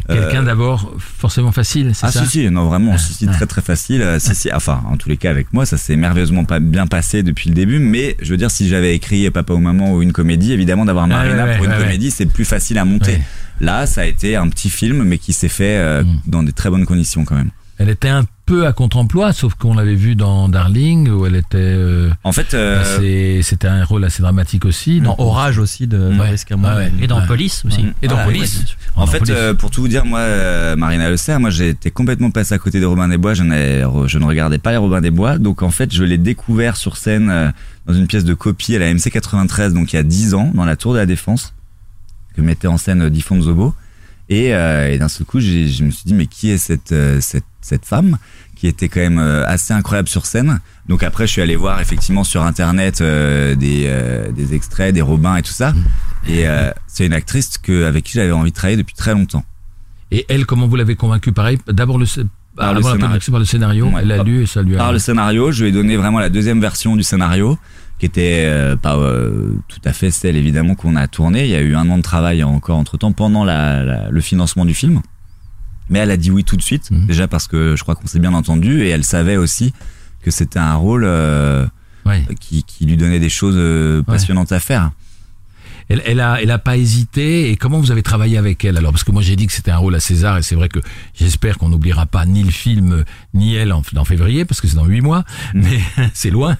[0.07, 3.27] Quelqu'un euh, d'abord forcément facile, c'est ah ça si si non vraiment Ah, si si
[3.29, 3.33] ah.
[3.33, 4.01] très très facile.
[4.01, 6.87] Euh, si si enfin en tous les cas avec moi ça s'est merveilleusement pas bien
[6.87, 10.01] passé depuis le début mais je veux dire si j'avais écrit Papa ou Maman ou
[10.01, 12.85] une comédie évidemment d'avoir Ah, Marina ouais, pour une ouais, comédie c'est plus facile à
[12.85, 13.19] monter.
[13.61, 16.19] Là ça a été un petit film mais qui s'est fait euh, Mm.
[16.27, 17.49] dans des très bonnes conditions quand même.
[17.77, 21.57] Elle était un peu à contre-emploi, sauf qu'on l'avait vu dans Darling, où elle était.
[21.57, 25.01] euh, en fait euh, assez- C'était un rôle assez dramatique aussi.
[25.01, 26.15] Dans Orage aussi de Ouais.
[26.15, 26.71] Maurice Cameron.
[26.73, 26.91] Ah ouais.
[27.01, 27.27] Et dans Ouais.
[27.27, 27.85] Police aussi.
[28.01, 28.65] Et dans Ah, Police.
[28.95, 29.33] En Dans fait, Police.
[29.37, 32.53] euh, pour tout vous dire, moi, euh, Marina Le Serre, moi, j'ai été complètement passé
[32.55, 33.35] à côté de Robin des Bois.
[33.35, 35.37] Je, n'ai- je ne regardais pas les Robin des Bois.
[35.37, 37.49] Donc, en fait, je l'ai découvert sur scène euh,
[37.85, 40.51] dans une pièce de copie à la MC 93, donc il y a 10 ans,
[40.55, 41.53] dans la Tour de la Défense,
[42.35, 43.73] que mettait en scène euh, Diffon Zobo.
[44.29, 47.19] Et, euh, et d'un seul coup, je me suis dit, mais qui est cette, euh,
[47.19, 48.17] cette, cette femme
[48.55, 50.59] qui était quand même euh, assez incroyable sur scène.
[50.87, 55.01] Donc après, je suis allé voir effectivement sur internet euh, des, euh, des extraits, des
[55.01, 55.73] Robins et tout ça.
[56.27, 59.45] Et euh, c'est une actrice que, avec qui j'avais envie de travailler depuis très longtemps.
[60.11, 61.31] Et elle, comment vous l'avez convaincue?
[61.31, 62.05] Pareil, d'abord le,
[62.55, 63.19] Par le scénario.
[63.31, 63.85] par le scénario.
[63.87, 64.01] Ouais.
[64.01, 64.77] Elle l'a lu et ça lui a.
[64.79, 67.57] Par le scénario, je lui ai donné vraiment la deuxième version du scénario,
[67.99, 71.43] qui était euh, pas euh, tout à fait celle évidemment qu'on a tournée.
[71.45, 74.21] Il y a eu un an de travail encore entre temps pendant la, la- le
[74.21, 75.01] financement du film.
[75.89, 77.07] Mais elle a dit oui tout de suite, Mhm.
[77.07, 79.73] déjà parce que je crois qu'on s'est bien entendu et elle savait aussi
[80.23, 81.65] que c'était un rôle euh,
[82.05, 82.23] Ouais.
[82.39, 84.91] qui, qui lui donnait des choses euh, passionnantes à faire.
[85.89, 87.49] Elle, elle a, elle a pas hésité.
[87.49, 88.91] Et comment vous avez travaillé avec elle alors?
[88.91, 90.79] Parce que moi j'ai dit que c'était un rôle à César et c'est vrai que
[91.15, 94.75] j'espère qu'on n'oubliera pas ni le film ni elle en, en février parce que c'est
[94.75, 95.23] dans huit mois.
[95.53, 95.79] Mais
[96.13, 96.57] c'est loin.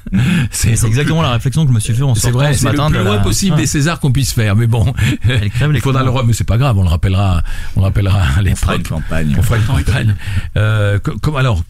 [0.52, 2.62] C'est c'est exactement la réflexion que je me suis fait en C'est sortant vrai, ce
[2.62, 2.90] c'est le matin.
[2.90, 3.62] plus loin la- possible Ouais.
[3.62, 4.56] des Césars qu'on puisse faire.
[4.56, 4.94] Mais bon,
[5.28, 7.44] Elle crève les il faudra le mais c'est pas grave, on le rappellera,
[7.76, 9.36] on le rappellera à On fera une campagne.
[9.38, 10.16] On fera une campagne.
[10.58, 11.64] Euh, comme alors,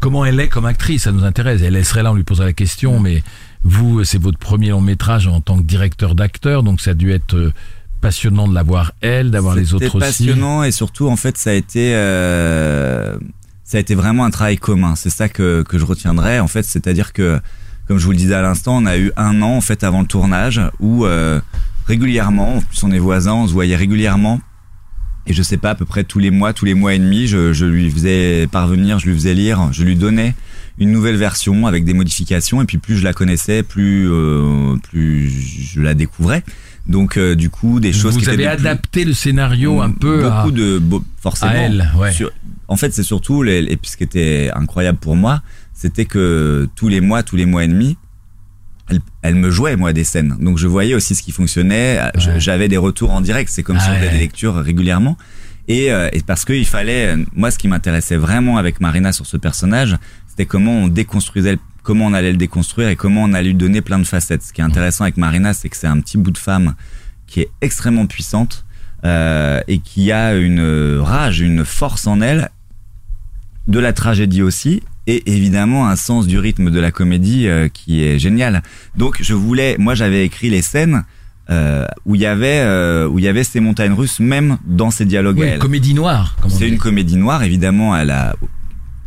[0.00, 1.62] comment elle est comme actrice Ça nous intéresse.
[1.62, 2.98] Elle serait là, on lui poserait la question.
[3.00, 3.22] Mais
[3.66, 7.10] vous, c'est votre premier long métrage en tant que directeur d'acteur, donc ça a dû
[7.10, 7.52] être euh,
[8.00, 9.98] passionnant de la voir elle, d'avoir les autres aussi.
[9.98, 13.16] passionnant et surtout en fait ça a été euh,
[13.64, 14.94] ça a été vraiment un travail commun.
[14.94, 17.40] C'est ça que que je retiendrai en fait, c'est-à-dire que
[17.88, 20.00] comme je vous le disais à l'instant, on a eu un an en fait avant
[20.00, 21.40] le tournage où euh,
[21.88, 24.40] régulièrement, en plus on est voisins, on se voyait régulièrement.
[25.28, 27.26] Et je sais pas, à peu près tous les mois, tous les mois et demi,
[27.26, 30.36] je, je lui faisais parvenir, je lui faisais lire, je lui donnais
[30.78, 32.60] une nouvelle version avec des modifications.
[32.62, 36.42] Et puis plus je la connaissais, plus euh, plus je la découvrais.
[36.86, 40.22] Donc euh, du coup, des choses vous qui avez plus- adapté le scénario un peu
[40.22, 40.82] beaucoup à, de
[41.20, 41.90] forcément à elle.
[41.98, 42.12] Ouais.
[42.12, 42.30] sur-
[42.68, 45.40] en fait c'est surtout les, et puis ce qui était incroyable pour moi
[45.72, 47.96] c'était que tous les mois tous les mois et demi
[48.88, 52.38] elle, elle me jouait moi des scènes donc je voyais aussi ce qui fonctionnait Ouais.
[52.40, 54.12] j'avais des retours en direct c'est comme Ah si on faisait ouais.
[54.12, 55.16] des lectures régulièrement
[55.68, 59.36] et, euh, et parce qu'il fallait moi ce qui m'intéressait vraiment avec Marina sur ce
[59.36, 59.96] personnage
[60.36, 63.54] c'était comment on déconstruisait le- comment on allait le déconstruire et comment on allait lui
[63.54, 66.18] donner plein de facettes ce qui est intéressant avec Marina c'est que c'est un petit
[66.18, 66.74] bout de femme
[67.26, 68.64] qui est extrêmement puissante
[69.04, 72.50] euh, et qui a une rage, une force en elle,
[73.68, 78.02] de la tragédie aussi, et évidemment un sens du rythme de la comédie euh, qui
[78.04, 78.62] est génial.
[78.96, 81.04] Donc je voulais, moi j'avais écrit les scènes
[81.50, 82.62] euh, où il y avait
[83.06, 85.38] où il y avait ces montagnes russes même dans ces dialogues.
[85.38, 85.58] à Oui, elle.
[85.60, 86.36] comédie noire.
[86.48, 87.96] C'est une comédie noire, évidemment.
[87.96, 88.34] Elle a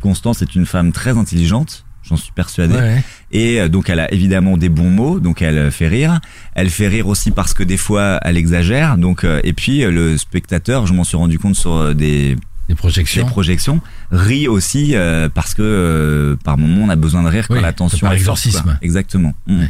[0.01, 2.75] Constance est une femme très intelligente, j'en suis persuadé.
[2.75, 3.03] Ouais.
[3.31, 6.19] Et euh, donc elle a évidemment des bons mots, donc elle euh, fait rire.
[6.55, 8.97] Elle fait rire aussi parce que des fois elle exagère.
[8.97, 12.35] Donc euh, et puis le spectateur, je m'en suis rendu compte sur des,
[12.75, 13.81] projections.
[14.11, 17.61] rit aussi euh, parce que euh, par moment on a besoin de rire quand Oui,
[17.61, 18.77] la tension par exorcisme.
[18.81, 19.33] Exactement.
[19.47, 19.65] Mm.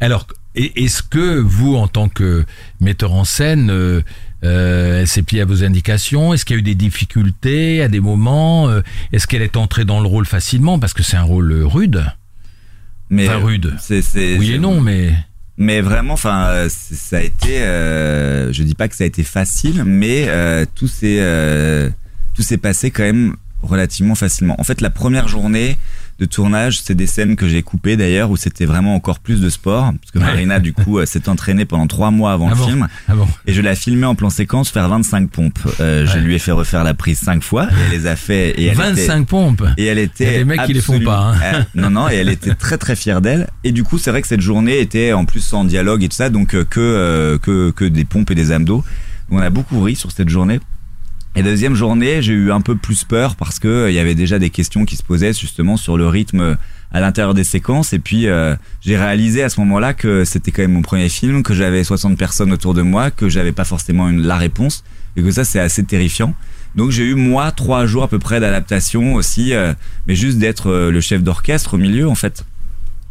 [0.00, 2.44] Alors, est-ce que vous, en tant que
[2.80, 4.02] metteur en scène, euh,
[4.44, 7.88] euh, elle s'est pliée à vos indications Est-ce qu'il y a eu des difficultés à
[7.88, 8.80] des moments Euh,
[9.12, 12.04] Est-ce qu'elle est entrée dans le rôle facilement Parce que c'est un rôle rude?
[13.10, 13.76] Mais Enfin, rude.
[13.80, 15.12] C'est, c'est, Oui et non, mais
[15.58, 17.62] Mais vraiment, enfin, euh, ça a été.
[17.62, 21.90] Euh, je dis pas que ça a été facile, mais euh, tout s'est euh,
[22.34, 24.54] tout s'est passé quand même relativement facilement.
[24.60, 25.78] En fait, la première journée
[26.18, 29.48] de tournage, c'est des scènes que j'ai coupées d'ailleurs où c'était vraiment encore plus de
[29.48, 30.24] sport, parce que Ouais.
[30.24, 33.14] Marina du coup euh, s'est entraînée pendant trois mois avant Ah le bon film, ah
[33.14, 35.58] bon et je l'ai filmée en plan séquence faire 25 pompes.
[35.80, 38.50] Euh, Je lui ai fait refaire la prise cinq fois et elle les a fait.
[38.50, 39.64] Et elle 25 était, pompes.
[39.78, 40.24] et elle était.
[40.24, 41.38] Il y a des mecs qui les font pas, hein.
[41.42, 43.48] Ah, non, non, et elle était très très fière d'elle.
[43.64, 46.16] Et du coup, c'est vrai que cette journée était en plus en dialogue et tout
[46.16, 48.84] ça, donc euh, que euh, que que des pompes et des abdos.
[49.30, 50.60] On a beaucoup ri sur cette journée.
[51.34, 54.14] Et deuxième journée, j'ai eu un peu plus peur parce que euh, il y avait
[54.14, 56.58] déjà des questions qui se posaient justement sur le rythme
[56.92, 57.92] à l'intérieur des séquences.
[57.92, 61.42] Et puis euh, j'ai réalisé à ce moment-là que c'était quand même mon premier film,
[61.42, 64.84] que j'avais 60 personnes autour de moi, que j'avais pas forcément une, la réponse
[65.16, 66.34] et que ça c'est assez terrifiant.
[66.74, 69.74] Donc j'ai eu moi trois jours à peu près d'adaptation aussi, euh,
[70.06, 72.44] mais juste d'être euh, le chef d'orchestre au milieu en fait.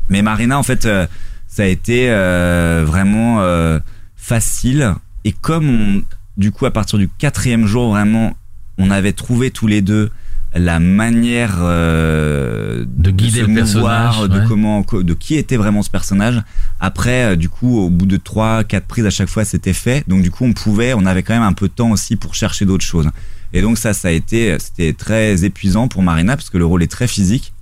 [0.10, 1.06] Mais Marina en fait, euh,
[1.48, 3.80] ça a été euh, vraiment euh,
[4.16, 6.04] facile et comme on,
[6.38, 8.36] du coup à partir du quatrième jour vraiment,
[8.78, 10.12] on avait trouvé tous les deux
[10.54, 14.46] la manière euh, De guider le mouvoir, personnage, de ouais.
[14.48, 16.41] comment, de qui était vraiment ce personnage.
[16.80, 20.04] Après, euh, du coup, au bout de trois, quatre prises à chaque fois, c'était fait.
[20.08, 22.36] Donc du coup, on pouvait, on avait quand même un peu de temps aussi pour
[22.36, 23.10] chercher d'autres choses.
[23.54, 26.84] Et donc ça, ça a été, c'était très épuisant pour Marina parce que le rôle
[26.84, 27.54] est très physique.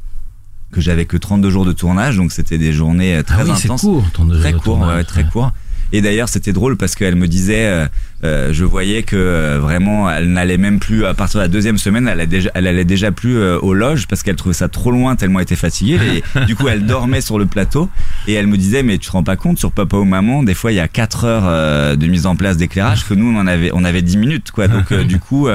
[0.71, 3.51] Que j'avais que 32 jours de tournage, donc c'était des journées euh, très ah oui,
[3.51, 4.05] intenses court,
[4.39, 5.29] très court, tournage, ouais, très ouais.
[5.29, 5.51] court.
[5.91, 7.87] Et d'ailleurs, c'était drôle parce qu'elle me disait, euh,
[8.23, 11.77] euh, je voyais que euh, vraiment, elle n'allait même plus à partir de la deuxième
[11.77, 14.67] semaine, elle, a déjà, elle allait déjà plus euh, aux loges parce qu'elle trouvait ça
[14.67, 15.99] trop loin tellement elle était fatiguée.
[16.37, 17.89] Et du coup, elle dormait sur le plateau
[18.27, 20.53] et elle me disait, mais tu te rends pas compte sur Papa ou Maman, des
[20.53, 23.39] fois il y a 4 heures euh, de mise en place d'éclairage que nous on
[23.39, 24.67] en avait, on avait 10 minutes quoi.
[24.67, 25.47] Donc du coup,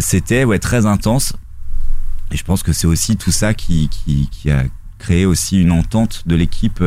[0.00, 1.34] c'était ouais très intense.
[2.32, 4.64] Et je pense que c'est aussi tout ça qui, qui, qui a
[4.98, 6.82] créé aussi une entente de l'équipe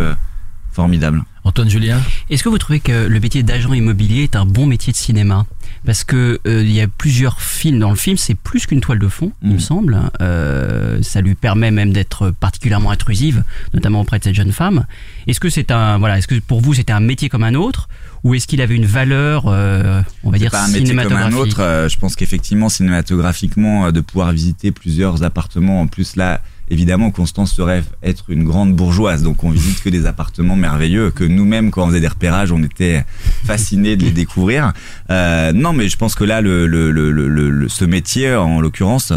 [0.71, 1.23] formidable.
[1.45, 4.91] Antoine Julien Est-ce que vous trouvez que le métier d'agent immobilier est un bon métier
[4.91, 5.45] de cinéma?
[5.85, 7.77] Parce que euh, il y a plusieurs films.
[7.79, 9.59] Dans le film, c'est plus qu'une toile de fond, il me Mhm.
[9.59, 9.99] semble.
[10.21, 13.43] Euh, ça lui permet même d'être particulièrement intrusive,
[13.75, 14.85] notamment auprès de cette jeune femme.
[15.27, 17.87] Est-ce que c'est un voilà Est-ce que pour vous c'était un métier comme un autre,
[18.23, 21.03] ou est-ce qu'il avait une valeur, euh, on va dire pas un métier comme un
[21.03, 21.61] cinématographique autre.
[21.61, 27.11] euh, je pense qu'effectivement, cinématographiquement, euh, de pouvoir visiter plusieurs appartements, en plus là, évidemment,
[27.11, 31.23] Constance se rêve être une grande bourgeoise, donc on visite que des appartements merveilleux que
[31.23, 33.05] nous-mêmes, quand on faisait des repérages, on était
[33.43, 34.73] fascinés de les découvrir.
[35.09, 38.61] Euh, non, mais je pense que là, le, le, le, le, le- ce métier, en
[38.61, 39.13] l'occurrence,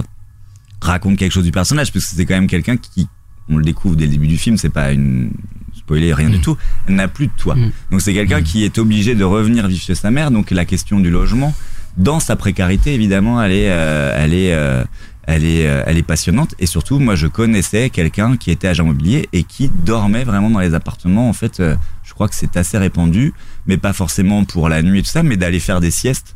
[0.80, 3.08] raconte quelque chose du personnage, parce que c'est quand même quelqu'un qui,
[3.48, 5.30] on le découvre dès le début du film, c'est pas une
[5.74, 6.56] spoiler rien du tout,
[6.87, 7.54] elle n'a plus de toit.
[7.54, 7.70] Mm.
[7.92, 11.00] Donc c'est quelqu'un qui est obligé de revenir vivre chez sa mère, donc la question
[11.00, 11.54] du logement,
[11.96, 14.84] dans sa précarité évidemment, elle est, euh, elle est, euh,
[15.29, 16.55] elle est, euh, elle est passionnante.
[16.59, 20.59] Et surtout, moi je connaissais quelqu'un qui était agent immobilier et qui dormait vraiment dans
[20.59, 21.29] les appartements.
[21.29, 23.35] En fait, euh, je crois que c'est assez répandu,
[23.67, 26.35] mais pas forcément pour la nuit et tout ça, mais d'aller faire des siestes.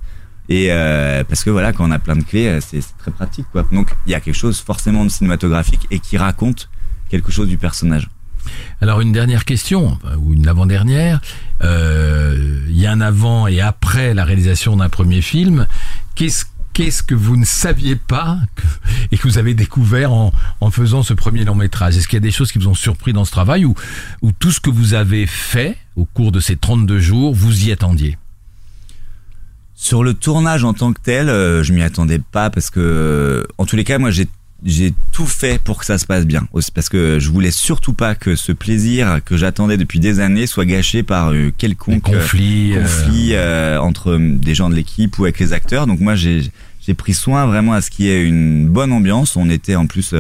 [0.51, 3.67] Et euh, parce que voilà, quand on a plein de clés, c'est très pratique quoi.
[3.73, 6.69] Donc il y a quelque chose forcément de cinématographique et qui raconte
[7.09, 8.09] quelque chose du personnage.
[8.83, 11.23] Alors une dernière question, ou une avant-dernière.
[11.63, 15.67] Il y a un avant et après la réalisation d'un premier film.
[16.15, 18.39] Qu'est-ce Qu'est-ce que vous ne saviez pas
[19.11, 20.33] et que vous avez découvert en,
[20.71, 21.97] faisant ce premier long métrage?
[21.97, 23.75] Est-ce qu'il y a des choses qui vous ont surpris dans ce travail ou,
[24.23, 27.73] ou tout ce que vous avez fait au cours de ces 32 jours, vous y
[27.73, 28.17] attendiez?
[29.75, 33.45] Sur le tournage en tant que tel, euh, je m'y attendais pas parce que, euh,
[33.59, 34.29] en tous les cas, moi, j'ai
[34.65, 36.47] j'ai tout fait pour que ça se passe bien.
[36.75, 40.65] Parce que je voulais surtout pas que ce plaisir que j'attendais depuis des années soit
[40.65, 45.39] gâché par euh, quelconque conflits, euh, conflit euh, entre des gens de l'équipe ou avec
[45.41, 45.87] les acteurs.
[45.87, 46.51] Donc moi, j'ai
[46.97, 49.37] pris soin vraiment à ce qu'il y ait une bonne ambiance.
[49.37, 50.15] On était en plus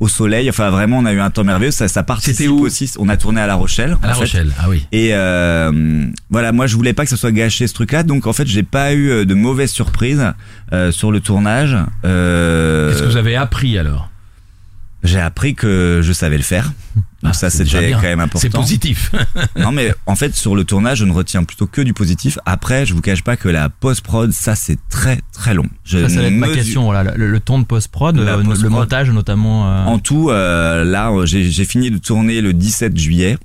[0.00, 0.48] au soleil.
[0.50, 1.70] Enfin, vraiment, on a eu un temps merveilleux.
[1.70, 2.92] Ça, ça participe C'était où aussi.
[2.98, 3.96] On a tourné à La Rochelle.
[4.02, 4.20] à La fait.
[4.20, 4.52] Rochelle.
[4.58, 4.86] Ah oui.
[4.92, 8.32] Et euh, voilà, moi je voulais pas que ça soit gâché ce truc-là, donc en
[8.32, 10.24] fait j'ai pas eu euh, de mauvaises surprises
[10.72, 11.76] euh, sur le tournage.
[12.04, 14.10] Euh, Qu'est-ce que vous avez appris alors?
[15.06, 16.72] J'ai appris que je savais le faire.
[17.22, 18.38] Donc Ah, ça c'est déjà c'était quand même important.
[18.40, 19.10] C'est positif.
[19.56, 22.38] non mais en fait sur le tournage je ne retiens plutôt que du positif.
[22.44, 25.66] Après je vous cache pas que la post prod ça c'est très très long.
[25.84, 26.84] Je Ça, ça va être ma question.
[26.84, 28.62] Voilà, le, le ton de post-prod, euh, post-prod.
[28.62, 29.66] le montage notamment.
[29.68, 33.38] euh, En tout, euh, là, j'ai fini de tourner le 17 juillet.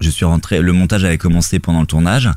[0.00, 0.60] Je suis rentré.
[0.60, 2.30] Le montage avait commencé pendant le tournage.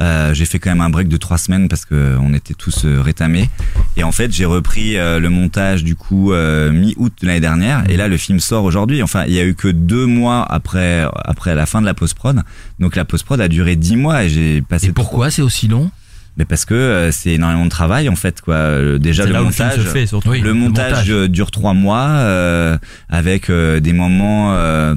[0.00, 2.84] Euh, j'ai fait quand même un break de trois semaines parce que on était tous
[2.84, 3.50] euh, rétamés.
[3.96, 7.82] Et en fait, j'ai repris euh, le montage du coup euh, mi-août de l'année dernière.
[7.90, 9.02] Et là, le film sort aujourd'hui.
[9.02, 12.14] Enfin, il y a eu que deux mois après après la fin de la post
[12.14, 12.40] prod.
[12.78, 14.86] Donc la post prod a duré dix mois et j'ai passé.
[14.88, 15.90] Et pourquoi c'est aussi long?
[16.36, 18.54] Mais parce que euh, c'est énormément de travail en fait quoi.
[18.54, 19.80] Euh, Déjà le montage.
[19.80, 20.08] fait.
[20.26, 20.40] Oui.
[20.40, 24.54] Le montage, euh, dure trois mois euh, avec euh, des moments.
[24.54, 24.94] euh,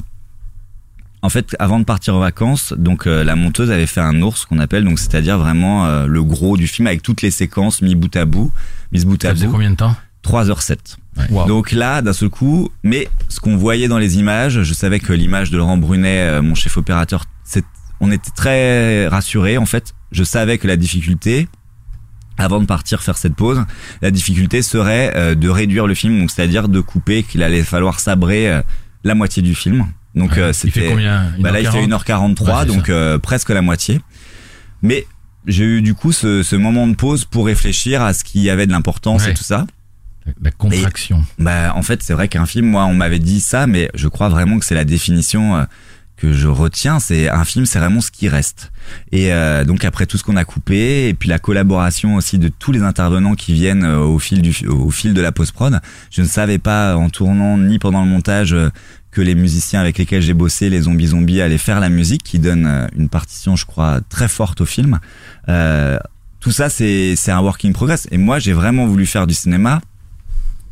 [1.24, 4.46] En fait, avant de partir en vacances, donc euh, la monteuse avait fait un ours
[4.46, 7.94] qu'on appelle, donc c'est-à-dire vraiment euh, le gros du film avec toutes les séquences mis
[7.96, 8.52] bout à bout,
[8.92, 9.54] mises bout Ça à faisait bout.
[9.54, 9.96] combien de temps?
[10.26, 10.78] 3h07.
[11.30, 11.46] Wow.
[11.48, 15.14] Donc là, d'un seul coup, mais ce qu'on voyait dans les images, je savais que
[15.14, 17.66] l'image de Laurent Brunet, euh, mon chef opérateur, c'est,
[18.00, 19.94] on était très rassurés en fait.
[20.12, 21.48] Je savais que la difficulté,
[22.38, 23.64] avant de partir faire cette pause,
[24.02, 28.00] la difficulté serait euh, de réduire le film, donc c'est-à-dire de couper, qu'il allait falloir
[28.00, 28.62] sabrer euh,
[29.04, 29.86] la moitié du film.
[30.16, 31.32] Donc fait c'était, combien?
[31.40, 32.36] Bah là il fait 1h40?
[32.36, 34.02] 1h43, Ouais, c'est donc euh, presque la moitié.
[34.82, 35.06] Mais
[35.48, 38.68] j'ai eu du coup ce, ce moment de pause pour réfléchir à ce qui avait
[38.68, 39.32] de l'importance Ouais.
[39.32, 39.66] et tout ça.
[40.42, 41.24] La contraction.
[41.40, 44.30] Bah, en fait, c'est vrai qu'un film, moi, on m'avait dit ça, mais je crois
[44.30, 45.64] vraiment que c'est la définition euh,
[46.16, 47.00] que je retiens.
[47.00, 48.72] C'est un film, c'est vraiment ce qui reste.
[49.12, 52.50] Et euh, donc après tout ce qu'on a coupé, et puis la collaboration aussi de
[52.50, 55.80] tous les intervenants qui viennent au fil du au fil de la post prod,
[56.12, 58.70] je ne savais pas en tournant ni pendant le montage euh,
[59.12, 62.40] que les musiciens avec lesquels j'ai bossé, les zombies zombies, allaient faire la musique, qui
[62.40, 65.00] donne euh, une partition, je crois, très forte au film.
[65.50, 66.00] Euh,
[66.40, 68.08] tout ça, c'est un work in progress.
[68.10, 69.82] Et moi, j'ai vraiment voulu faire du cinéma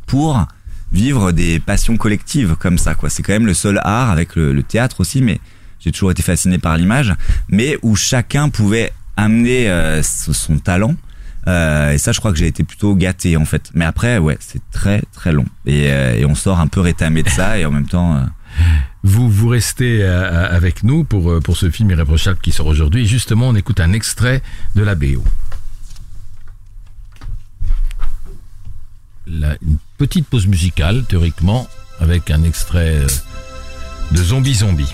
[0.06, 0.46] pour
[0.92, 4.60] vivre des passions collectives comme ça quoi c'est quand même le seul art avec le,
[4.62, 5.38] théâtre aussi mais
[5.78, 7.14] j'ai toujours été fasciné par l'image
[7.48, 10.96] mais où chacun pouvait amener euh, son talent
[11.46, 14.36] Euh, et ça je crois que j'ai été plutôt gâté en fait mais après ouais
[14.40, 17.70] c'est très très long et, euh, on sort un peu rétamé de ça et en
[17.70, 18.20] même temps euh,
[19.04, 23.06] Vous, vous restez avec nous pour, pour ce film irréprochable qui sort aujourd'hui.
[23.06, 24.42] Justement, on écoute un extrait
[24.74, 25.24] de la BO.
[29.26, 31.66] Une petite pause musicale, théoriquement,
[32.00, 33.06] avec un extrait
[34.10, 34.92] de Zombie Zombie.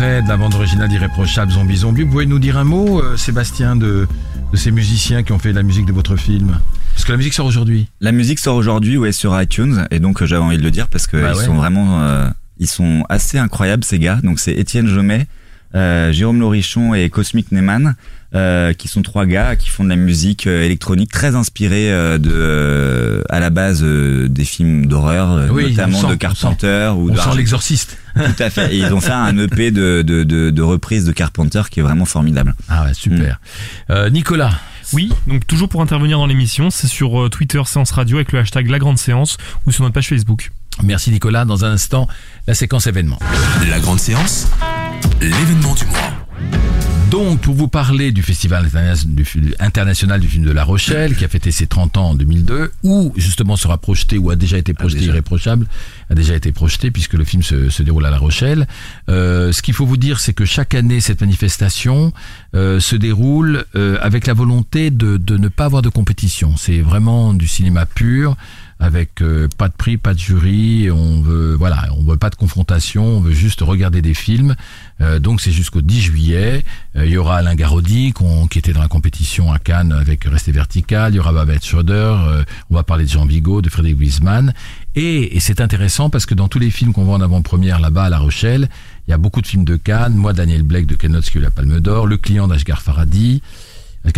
[0.00, 2.02] Extrait de la bande originale d'Irréprochable Zombie Zombie.
[2.04, 4.08] Vous pouvez nous dire un mot, euh, Sébastien, de,
[4.50, 6.58] de ces musiciens qui ont fait la musique de votre film?
[6.94, 7.86] Parce que la musique sort aujourd'hui.
[8.00, 10.88] La musique sort aujourd'hui ouais sur iTunes et donc euh, j'avais envie de le dire
[10.88, 11.44] parce que Bah ils ouais.
[11.44, 14.20] sont vraiment euh, ils sont assez incroyables ces gars.
[14.22, 15.26] Donc c'est Étienne Jomet,
[15.74, 17.94] euh, Jérôme Lorichon et Cosmic Neyman
[18.34, 22.18] euh, qui sont trois gars qui font de la musique euh, électronique très inspirée euh,
[22.18, 26.92] de euh, à la base euh, des films d'horreur Oui, notamment sent, de on Carpenter
[26.96, 27.36] ou On de sent Argento.
[27.38, 27.98] l'exorciste.
[28.14, 28.74] Tout à fait.
[28.74, 31.82] Et ils ont fait un EP de de de, de reprises de Carpenter qui est
[31.82, 32.54] vraiment formidable.
[32.68, 33.40] Ah ouais, super.
[33.90, 34.52] Euh, Nicolas,
[34.92, 38.68] Oui, donc toujours pour intervenir dans l'émission, c'est sur Twitter Séance Radio avec le hashtag
[38.68, 40.50] La Grande Séance ou sur notre page Facebook.
[40.82, 41.44] merci Nicolas.
[41.44, 42.08] Dans un instant,
[42.46, 43.18] la séquence événement.
[43.68, 44.48] La grande séance,
[45.20, 46.20] l'événement du mois.
[47.10, 48.68] Donc, pour vous parler du Festival
[49.58, 53.12] international du film de La Rochelle, qui a fêté ses 30 ans en 2002, où
[53.16, 55.10] justement sera projeté, ou a déjà été projeté, déjà.
[55.12, 55.66] Irréprochable,
[56.08, 58.68] a déjà été projeté, puisque le film se, se déroule à La Rochelle.
[59.08, 62.12] Euh, ce qu'il faut vous dire, c'est que chaque année, cette manifestation
[62.54, 66.56] euh, se déroule euh, avec la volonté de, de ne pas avoir de compétition.
[66.56, 68.36] C'est vraiment du cinéma pur.
[68.82, 70.90] Avec euh, pas de prix, pas de jury.
[70.90, 73.04] On veut, voilà, on veut pas de confrontation.
[73.04, 74.56] On veut juste regarder des films.
[75.02, 76.64] Euh, donc c'est jusqu'au 10 juillet.
[76.96, 80.24] Euh, il y aura Alain Garaudy qu'on- qui était dans la compétition à Cannes avec
[80.24, 81.12] Rester Vertical.
[81.12, 81.92] Il y aura Babette Schroeder.
[82.26, 84.54] euh, on va parler de Jean Vigo, de Frédéric Wiesmann.
[84.96, 88.04] Et, et c'est intéressant parce que dans tous les films qu'on voit en avant-première là-bas
[88.04, 88.68] à La Rochelle,
[89.06, 90.14] il y a beaucoup de films de Cannes.
[90.14, 92.06] Moi, Daniel Blake de Ken Loach qui a eu la Palme d'Or.
[92.06, 93.42] Le client d'Ashgar Farhadi.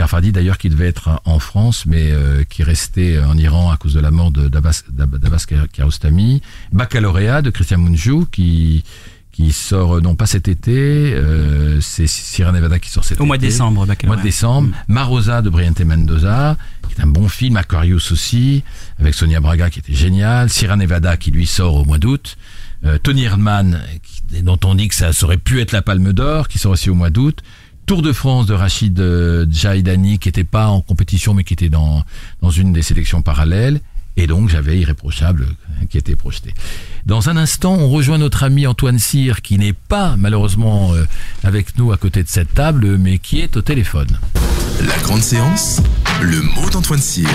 [0.06, 3.76] Farhadi d'ailleurs qui devait être en France mais euh, qui est resté en Iran à
[3.76, 6.40] cause de la mort de d'Abbas d'Ab- d'Abbas Kiarostami.
[6.72, 8.84] Baccalauréat de Christian Mungiu qui
[9.32, 13.22] qui sort non pas cet été, euh, c'est Sierra Nevada qui sort cet été.
[13.22, 14.68] Au mois de décembre, Au mois de décembre.
[14.88, 17.56] Marosa de Briante Mendoza, qui est un bon film.
[17.56, 18.62] Aquarius aussi,
[19.00, 20.50] avec Sonia Braga qui était génial.
[20.50, 22.36] Sierra Nevada qui lui sort au mois d'août.
[22.84, 23.26] Euh, Tony
[24.02, 26.90] qui- dont on dit que ça aurait pu être la Palme d'Or, qui sort aussi
[26.90, 27.42] au mois d'août.
[27.86, 31.68] Tour de France de Rachid euh, Jaidani, qui était pas en compétition, mais qui était
[31.68, 32.04] dans,
[32.40, 33.80] dans une des sélections parallèles.
[34.16, 36.52] Et donc, j'avais Irréprochable euh, qui était projeté.
[37.06, 41.04] Dans un instant, on rejoint notre ami Antoine Cyr, qui n'est pas malheureusement euh,
[41.42, 44.08] avec nous à côté de cette table, mais qui est au téléphone.
[44.86, 45.82] La grande séance,
[46.20, 47.28] le mot d'Antoine Cyr.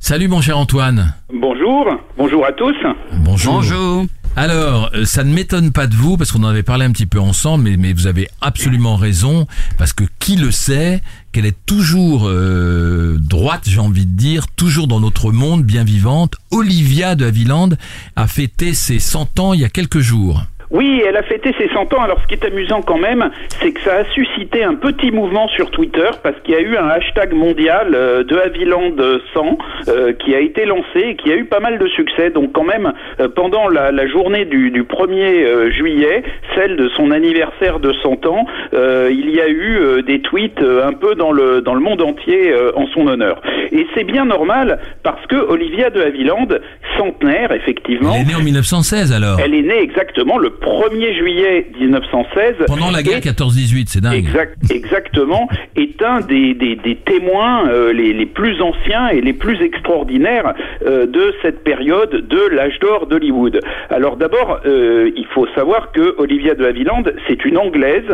[0.00, 1.14] Salut mon cher Antoine.
[1.32, 1.86] Bonjour,
[2.16, 2.76] bonjour à tous.
[3.12, 3.54] Bonjour.
[3.54, 4.06] Bonjour.
[4.38, 7.06] Alors, euh, ça ne m'étonne pas de vous, parce qu'on en avait parlé un petit
[7.06, 12.28] peu ensemble, mais, vous avez absolument raison, parce que qui le sait, qu'elle est toujours
[12.28, 16.36] euh, droite, j'ai envie de dire, toujours dans notre monde, bien vivante.
[16.52, 17.70] Olivia de Havilland
[18.14, 20.44] a fêté ses 100 ans il y a quelques jours.
[20.70, 22.02] Oui, elle a fêté ses 100 ans.
[22.02, 25.48] Alors, ce qui est amusant quand même, c'est que ça a suscité un petit mouvement
[25.48, 28.92] sur Twitter parce qu'il y a eu un hashtag mondial euh, de Haviland
[29.34, 29.58] 100
[29.88, 32.30] euh, qui a été lancé et qui a eu pas mal de succès.
[32.30, 36.22] Donc, quand même, euh, pendant la, la journée du, du 1er euh, juillet,
[36.54, 40.60] celle de son anniversaire de 100 ans, euh, il y a eu euh, des tweets
[40.62, 43.40] euh, un peu dans le dans le monde entier euh, en son honneur.
[43.72, 46.48] Et c'est bien normal parce que Olivia de Havilland,
[46.96, 49.38] centenaire effectivement, Elle est née en 1916 alors.
[49.44, 52.54] elle est née exactement le 1er juillet 1916.
[52.66, 54.14] Pendant la guerre Et- 14-18, c'est dingue.
[54.14, 59.32] Exact, exactement, est un des, des, des témoins euh, les, les plus anciens et les
[59.32, 60.54] plus extraordinaires
[60.86, 63.60] euh, de cette période de l'âge d'or d'Hollywood.
[63.90, 68.04] Alors d'abord, euh, il faut savoir que Olivia de Havilland, c'est une Anglaise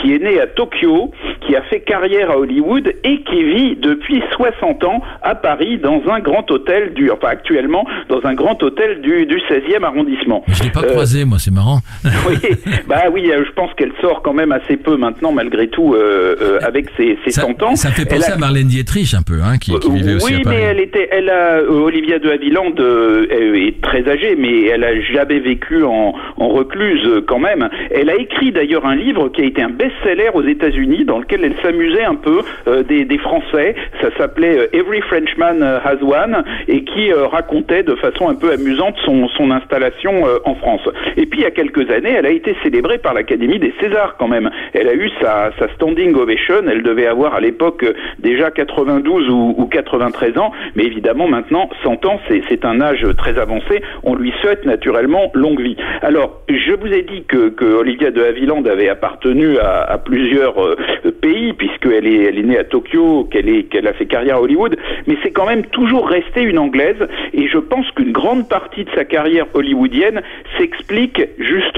[0.00, 1.10] qui est née à Tokyo,
[1.46, 6.02] qui a fait carrière à Hollywood et qui vit depuis 60 ans à Paris dans
[6.10, 10.44] un grand hôtel du, enfin actuellement dans un grand hôtel du, du 16e arrondissement.
[10.48, 11.80] Je l'ai pas Euh, croisé, moi, c'est marrant.
[12.28, 12.36] Oui,
[12.88, 16.36] bah oui, euh, je pense qu'elle sort quand même assez peu maintenant, malgré tout, euh,
[16.40, 17.76] euh, avec ses, ses Ça, 100 ans.
[17.76, 20.40] ça fait penser a- à Marlène Dietrich un peu, hein, qui, qui vivait aussi oui,
[20.40, 20.56] à Paris.
[20.56, 24.84] mais elle était, elle a, euh, Olivia de Havilland euh, est très âgée, mais elle
[24.84, 27.68] a jamais vécu en, en recluse euh, quand même.
[27.90, 31.44] Elle a écrit d'ailleurs un livre qui a été un best-seller aux États-Unis, dans lequel
[31.44, 33.74] elle s'amusait un peu euh, des, des Français.
[34.00, 38.52] Ça s'appelait euh, Every Frenchman Has One et qui euh, racontait de façon un peu
[38.52, 40.82] amusante son, son installation euh, en France.
[41.16, 44.16] Et puis il y a quelques années, elle a été célébrée par l'Académie des Césars
[44.18, 44.50] quand même.
[44.72, 46.62] Elle a eu sa, standing ovation.
[46.68, 47.84] Elle devait avoir à l'époque
[48.18, 53.38] déjà 92 ou, ou 93 ans, mais évidemment maintenant 100 ans, c'est un âge très
[53.38, 53.82] avancé.
[54.02, 55.76] On lui souhaite naturellement longue vie.
[56.02, 60.76] Alors, je vous ai dit que, Olivia de Havilland avait appartenu à, plusieurs euh,
[61.20, 64.76] pays, puisqu'elle est, elle est née à Tokyo, qu'elle qu'elle a fait carrière à Hollywood,
[65.06, 66.96] mais c'est quand même toujours resté une anglaise,
[67.32, 70.22] et je pense qu'une grande partie de sa carrière hollywoodienne
[70.58, 71.73] s'explique justement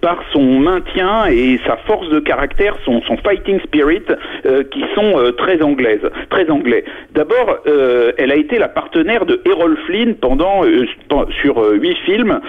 [0.00, 4.02] par son maintien et sa force de caractère, son, fighting spirit,
[4.46, 6.84] euh, qui sont euh, très anglaises, très anglais.
[7.14, 10.62] D'abord, euh, elle a été la partenaire de Errol Flynn pendant
[11.08, 12.40] pen- sur huit films.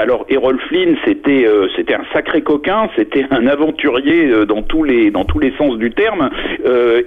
[0.00, 5.24] Alors Errol Flynn, c'était c'était un sacré coquin, c'était un aventurier dans tous les dans
[5.24, 6.30] tous les sens du terme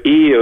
[0.06, 0.34] et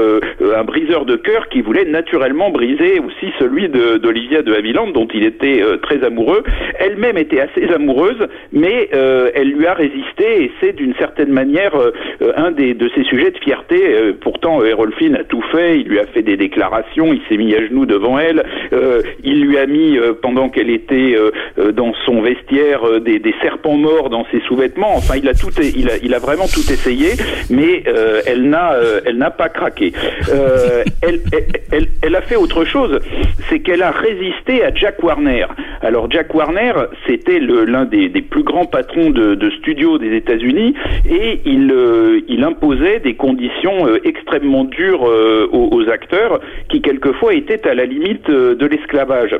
[0.55, 5.07] un briseur de cœur qui voulait naturellement briser aussi celui de- d'Olivia de Havilland dont
[5.13, 6.43] il était très amoureux.
[6.79, 11.75] Elle-même était assez amoureuse, mais euh, elle lui a résisté et c'est d'une certaine manière
[11.75, 13.77] euh, euh, un des de ses sujets de fierté.
[13.81, 15.79] Euh, pourtant, euh, Errol Flynn a tout fait.
[15.79, 17.13] Il lui a fait des déclarations.
[17.13, 18.43] Il s'est mis à genoux devant elle.
[18.73, 22.99] Euh, il lui a mis euh, pendant qu'elle était euh, euh, dans son vestiaire euh,
[22.99, 24.95] des, des serpents morts dans ses sous-vêtements.
[24.95, 27.11] Enfin, il a tout, il a, il a vraiment tout essayé,
[27.49, 29.93] mais euh, elle n'a, euh, elle n'a pas craqué.
[30.31, 32.99] Euh, elle, elle, elle, elle a fait autre chose,
[33.49, 35.45] c'est qu'elle a résisté à Jack Warner.
[35.81, 36.73] Alors Jack Warner,
[37.07, 40.73] c'était l'un des, des plus grands patrons de, studios des États-Unis
[41.07, 47.67] et il, euh, imposait des conditions euh, extrêmement dures euh, aux, acteurs qui quelquefois étaient
[47.67, 49.35] à la limite de l'esclavage.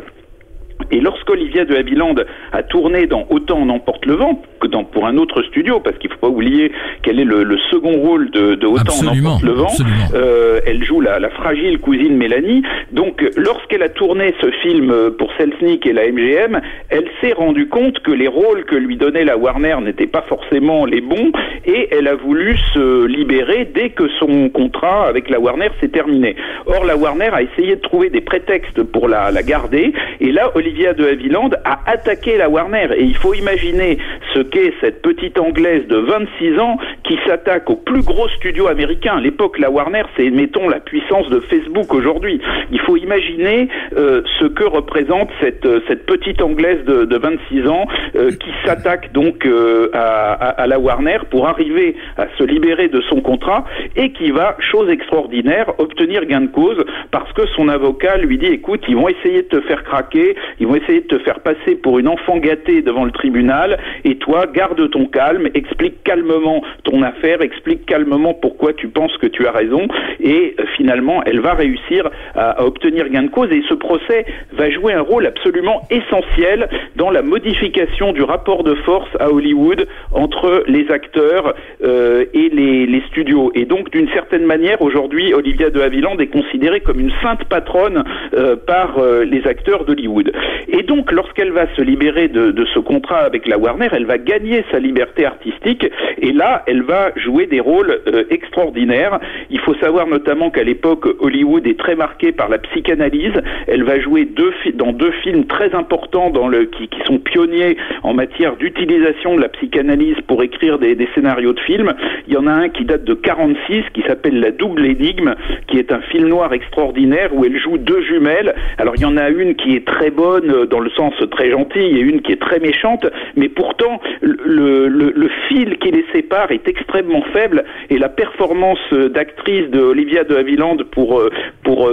[0.92, 2.16] Et lorsqu'Olivia de Havilland
[2.52, 5.98] a tourné dans Autant en emporte le vent que dans, pour un autre studio, parce
[5.98, 6.72] qu'il faut pas oublier
[7.02, 9.72] quel est le, le second rôle de, de Autant en emporte le vent,
[10.14, 12.64] euh, elle joue la, la fragile cousine Mélanie.
[12.92, 17.68] Donc, lorsqu'elle a tourné ce film euh, pour Selznick et la MGM, elle s'est rendue
[17.68, 21.32] compte que les rôles que lui donnait la Warner n'étaient pas forcément les bons,
[21.66, 26.36] et elle a voulu se libérer dès que son contrat avec la Warner s'est terminé.
[26.66, 30.52] Or, la Warner a essayé de trouver des prétextes pour la, la garder, et là,
[30.64, 32.88] Olivia de Havilland a attaqué la Warner.
[32.96, 33.98] Et il faut imaginer
[34.34, 39.16] ce qu'est cette petite anglaise de 26 ans qui s'attaque au plus gros studio américain.
[39.18, 42.40] À l'époque, la Warner, c'est, mettons, la puissance de Facebook aujourd'hui.
[42.72, 47.68] Il faut imaginer euh, ce que représente cette, euh, cette petite anglaise de, de 26
[47.68, 47.86] ans
[48.16, 52.88] euh, qui s'attaque donc euh, à, à- à la Warner pour arriver à se libérer
[52.88, 53.66] de son contrat
[53.98, 56.78] et qui va, chose extraordinaire, obtenir gain de cause
[57.12, 60.68] parce que son avocat lui dit écoute, ils vont essayer de te faire craquer, ils
[60.68, 64.46] vont essayer de te faire passer pour une enfant gâtée devant le tribunal et toi,
[64.46, 69.52] garde ton calme, explique calmement ton affaire, explique calmement pourquoi tu penses que tu as
[69.52, 69.88] raison
[70.20, 74.70] et euh, finalement, elle va réussir à, obtenir gain de cause et ce procès va
[74.70, 80.64] jouer un rôle absolument essentiel dans la modification du rapport de force à Hollywood entre
[80.68, 83.52] les acteurs euh, et les, les studios.
[83.56, 88.04] Et donc, d'une certaine manière, aujourd'hui, Olivia de Havilland est considérée comme une sainte patronne
[88.34, 90.32] euh, par euh, les acteurs d'Hollywood.
[90.68, 94.18] Et donc, lorsqu'elle va se libérer de, de ce contrat avec la Warner, elle va
[94.18, 95.88] gagner sa liberté artistique.
[96.20, 99.20] Et là, elle va jouer des rôles euh, extraordinaires.
[99.50, 103.34] Il faut savoir notamment qu'à l'époque, Hollywood est très marqué par la psychanalyse.
[103.68, 107.78] Elle va jouer deux dans deux films très importants dans le, qui, qui sont pionniers
[108.02, 111.94] en matière d'utilisation de la psychanalyse pour écrire des, des scénarios de films.
[112.28, 115.36] Il y en a un qui date de 46 qui s'appelle La double énigme,
[115.68, 118.56] qui est un film noir extraordinaire où elle joue deux jumelles.
[118.78, 121.52] Alors il y en a une qui est très bonne euh, dans le sens très
[121.52, 123.06] gentille et une qui est très méchante,
[123.36, 128.80] mais pourtant le, le, le fil qui les sépare est extrêmement faible et la performance
[128.94, 131.30] euh, d'actrice de Olivia de Havilland pour euh,
[131.64, 131.90] pour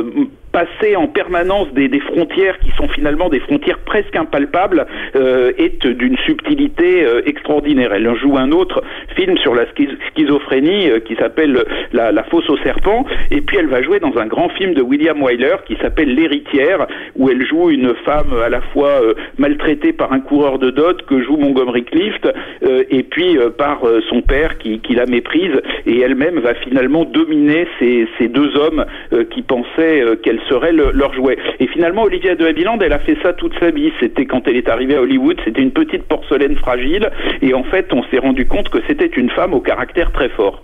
[0.52, 4.86] passer en permanence des, des frontières qui sont finalement des frontières presque impalpables
[5.16, 7.92] euh, est d'une subtilité euh, extraordinaire.
[7.92, 8.82] Elle joue un autre
[9.16, 13.58] film sur la schiz- schizophrénie euh, qui s'appelle la, la fosse au serpent et puis
[13.58, 16.86] elle va jouer dans un grand film de William Wyler qui s'appelle L'héritière
[17.16, 21.02] où elle joue une femme à la fois euh, maltraitée par un coureur de dot
[21.06, 22.28] que joue Montgomery Clift
[22.64, 25.52] euh, et puis euh, par son père qui, qui la méprise
[25.86, 28.84] et elle-même va finalement dominer ces, ces deux hommes
[29.30, 31.38] qui pensaient qu'elle serait le- leur jouet.
[31.58, 33.90] Et finalement, Olivia de Havilland, elle a fait ça toute sa vie.
[34.00, 37.10] C'était quand elle est arrivée à Hollywood, c'était une petite porcelaine fragile
[37.42, 40.62] et en fait, on s'est rendu compte que c'était une femme au caractère très fort.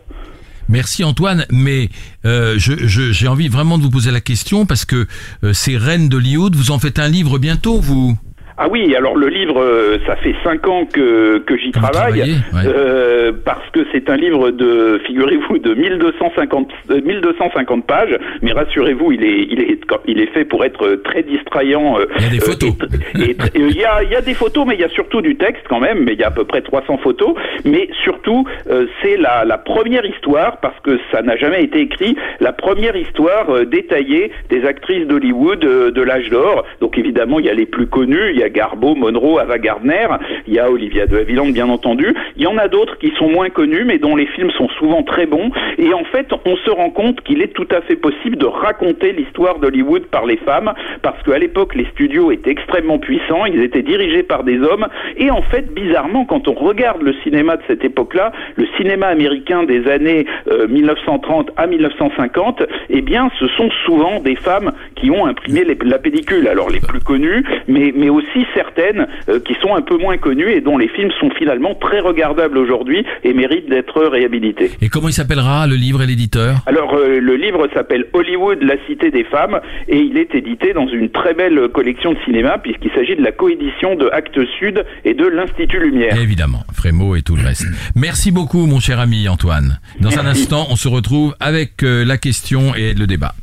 [0.68, 1.88] Merci Antoine, mais
[2.24, 5.06] euh, j'ai envie vraiment de vous poser la question parce que
[5.44, 8.16] euh, ces reines d'Hollywood, vous en faites un livre bientôt, vous?
[8.58, 12.60] Ah oui, alors le livre, euh, ça fait cinq ans que, que j'y travaille, ouais.
[12.66, 19.12] euh, parce que c'est un livre de, figurez-vous, de 1250, euh, 1250 pages, mais rassurez-vous,
[19.12, 21.98] il est, il est, il est fait pour être très distrayant.
[22.00, 22.70] euh, Il y a des euh, photos.
[23.16, 24.88] et- et- et Il y, a, il y a des photos, mais il y a
[24.88, 27.34] surtout du texte quand même, mais il y a à peu près 300 photos,
[27.66, 32.16] mais surtout, euh, c'est la, la première histoire, parce que ça n'a jamais été écrit,
[32.40, 36.64] la première histoire euh, détaillée des actrices d'Hollywood euh, de l'âge d'or.
[36.80, 40.08] Donc évidemment, il y a les plus connues, il y a Garbo, Monroe, Ava Gardner,
[40.46, 42.14] il y a Olivia de Havilland, bien entendu.
[42.36, 45.02] Il y en a d'autres qui sont moins connus, mais dont les films sont souvent
[45.02, 45.50] très bons.
[45.78, 49.12] Et en fait, on se rend compte qu'il est tout à fait possible de raconter
[49.12, 50.72] l'histoire d'Hollywood par les femmes,
[51.02, 54.86] parce qu'à l'époque, les studios étaient extrêmement puissants, ils étaient dirigés par des hommes.
[55.16, 59.64] Et en fait, bizarrement, quand on regarde le cinéma de cette époque-là, le cinéma américain
[59.64, 65.26] des années euh, 1930 à 1950, eh bien, ce sont souvent des femmes qui ont
[65.26, 66.48] imprimé la pellicule.
[66.48, 70.50] Alors les plus connues, mais, mais aussi certaines euh, qui sont un peu moins connues
[70.50, 74.70] et dont les films sont finalement très regardables aujourd'hui et méritent d'être réhabilités.
[74.80, 76.58] Et comment il s'appellera, le livre et l'éditeur?
[76.66, 80.88] Alors euh, le livre s'appelle Hollywood, la cité des femmes et il est édité dans
[80.88, 85.14] une très belle collection de cinéma puisqu'il s'agit de la coédition de Actes Sud et
[85.14, 86.16] de l'Institut Lumière.
[86.20, 87.66] Évidemment, Frémo et tout le reste.
[87.94, 89.78] Merci beaucoup, mon cher ami Antoine.
[90.00, 93.34] Dans un instant, on se retrouve avec euh, la question et le débat.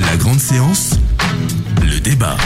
[0.00, 0.98] La grande séance,
[1.82, 2.36] le débat.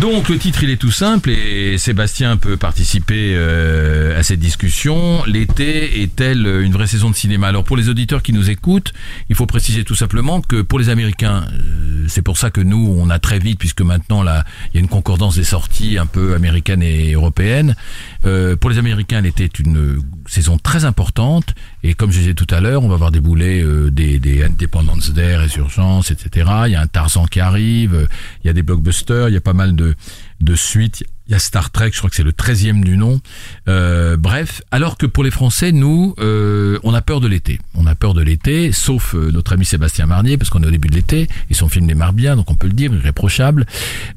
[0.00, 5.22] Donc le titre il est tout simple et Sébastien peut participer euh, à cette discussion.
[5.26, 7.48] L'été est-elle une vraie saison de cinéma?
[7.48, 8.94] Alors pour les auditeurs qui nous écoutent,
[9.28, 12.96] il faut préciser tout simplement que pour les Américains, euh, c'est pour ça que nous
[12.98, 16.06] on a très vite puisque maintenant là il y a une concordance des sorties un
[16.06, 17.76] peu américaines et européennes.
[18.24, 22.46] Euh, pour les Américains, l'été est une saison très importante et comme je disais tout
[22.50, 26.50] à l'heure, on va voir débouler euh, des, des Independence Day, Résurgence, etc.
[26.66, 28.06] Il y a un Tarzan qui arrive, euh,
[28.44, 29.94] il y a des blockbusters, il y a pas mal de
[30.40, 31.04] de suite.
[31.30, 33.20] Il y a Star Trek, je crois que c'est le 13e du nom.
[33.68, 37.60] Euh, bref, alors que pour les Français, nous, euh, on a peur de l'été.
[37.76, 40.72] On a peur de l'été, sauf euh, notre ami Sébastien Marnier, parce qu'on est au
[40.72, 43.64] début de l'été, et son film démarre bien, donc on peut le dire, irréprochable.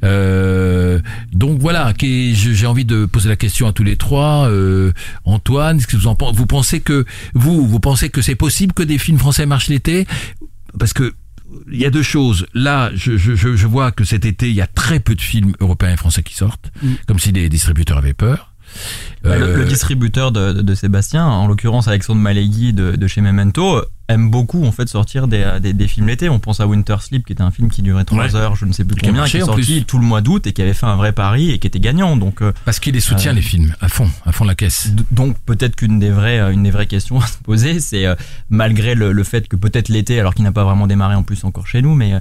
[0.03, 1.01] Euh,
[1.31, 4.49] donc voilà, j'ai envie de poser la question à tous les trois.
[4.49, 4.91] Euh,
[5.23, 7.05] Antoine, est-ce que vous en pensez Vous pensez que
[7.35, 10.07] vous, vous pensez que c'est possible que des films français marchent l'été?
[10.79, 11.13] Parce que
[11.71, 12.45] il y a deux choses.
[12.53, 15.53] Là, je, je, je vois que cet été, il y a très peu de films
[15.59, 16.71] européens et français qui sortent,
[17.07, 18.53] comme si les distributeurs avaient peur.
[19.23, 23.07] Bah, le, Euh, le distributeur de, de- de Sébastien, en l'occurrence Alexandre Malegui de, de
[23.07, 26.27] chez Memento, aime beaucoup en fait sortir des, des, des films l'été.
[26.27, 28.35] On pense à Winter Sleep, qui était un film qui durait 3 Ouais.
[28.35, 30.61] heures, je ne sais plus combien, qui est sorti tout le mois d'août et qui
[30.61, 32.17] avait fait un vrai pari et qui était gagnant.
[32.17, 34.91] Donc euh, Parce qu'il les soutient Euh, les films à fond, à fond la caisse.
[35.11, 38.15] Donc peut-être qu'une des vraies, euh, une des vraies questions à se poser, c'est euh,
[38.49, 41.43] malgré le, le fait que peut-être l'été, alors qu'il n'a pas vraiment démarré en plus
[41.45, 42.13] encore chez nous, mais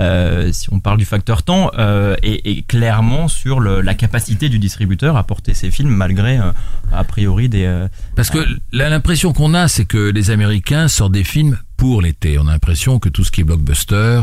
[0.00, 4.48] euh, si on parle du facteur temps, euh, et, et clairement sur le- la capacité
[4.48, 6.50] du distributeur à porter ses films malgré euh,
[6.92, 7.64] a priori des.
[7.64, 7.86] euh,
[8.16, 8.38] Parce que
[8.72, 12.38] l'impression qu'on a, c'est que les Américains sortent des films pour l'été.
[12.38, 14.20] On a l'impression que tout ce qui est blockbuster,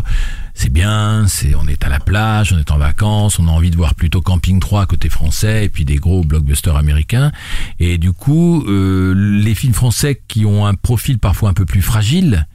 [0.54, 3.72] c'est bien, c'est on est à la plage, on est en vacances, on a envie
[3.72, 7.32] de voir plutôt Camping 3 côté français et puis des gros blockbusters américains.
[7.80, 11.82] Et du coup, euh, les films français qui ont un profil parfois un peu plus
[11.82, 12.48] fragile,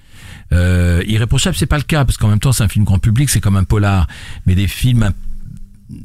[0.53, 3.30] euh, irréprochable, c'est pas le cas parce qu'en même temps, c'est un film grand public,
[3.30, 4.07] c'est comme un polar,
[4.46, 5.12] mais des films un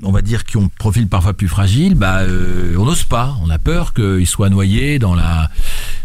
[0.03, 3.35] on va dire, qui ont un profil parfois plus fragile, bah, euh, on n'ose pas.
[3.43, 5.49] On a peur qu'ils soient noyés dans la,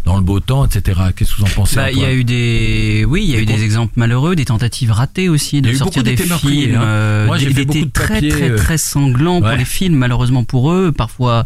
[0.05, 0.99] dans le beau temps, etc.
[1.15, 3.39] Qu'est-ce que vous en pensez Bah, il y a eu des, oui, il y a
[3.39, 6.75] eu des exemples malheureux, des tentatives ratées aussi de sortir des films.
[6.75, 6.83] hein.
[6.83, 10.71] euh, Moi, des- de très papiers, très euh, très sanglants pour les films, malheureusement pour
[10.71, 11.45] eux, parfois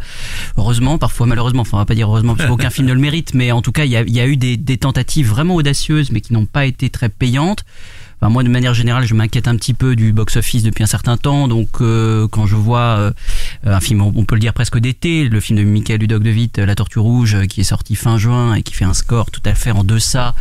[0.58, 1.62] heureusement, parfois malheureusement.
[1.62, 3.72] Enfin, on va pas dire heureusement parce qu'aucun film ne le mérite, mais en tout
[3.72, 6.34] cas, il y a, il y a eu des, des tentatives vraiment audacieuses, mais qui
[6.34, 7.64] n'ont pas été très payantes.
[8.20, 11.18] Enfin, moi, de manière générale, je m'inquiète un petit peu du box-office depuis un certain
[11.18, 11.47] temps.
[11.47, 13.11] Donc, euh, quand je vois euh,
[13.63, 16.57] un film, on peut le dire presque d'été, le film de Michael Ludoc de Witt,
[16.57, 19.41] La Tortue Rouge, euh, qui est sorti fin juin et qui fait un score tout
[19.45, 20.34] à fait en deçà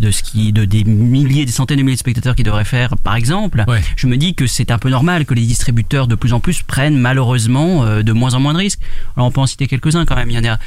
[0.00, 2.96] de ce qui, de des milliers, des centaines de milliers de spectateurs qui devraient faire,
[2.96, 3.64] par exemple.
[3.96, 6.62] Je me dis que c'est un peu normal que les distributeurs de plus en plus
[6.62, 8.80] prennent malheureusement euh, de moins en moins de risques.
[9.16, 10.30] Alors, on peut en citer quelques-uns quand même.
[10.30, 10.58] Il y en a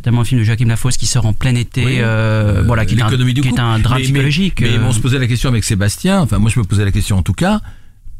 [0.00, 1.96] notamment le film de Joachim Lafosse qui sort en plein été, Oui.
[1.98, 3.60] euh, voilà, qui est, un, l'économie du qui est couple.
[3.62, 4.60] un drame Mais- mais- psychologique.
[4.62, 4.84] Mais, euh.
[4.86, 6.20] on se posait la question avec Sébastien.
[6.20, 7.60] Enfin, moi, je me posais la question en tout cas.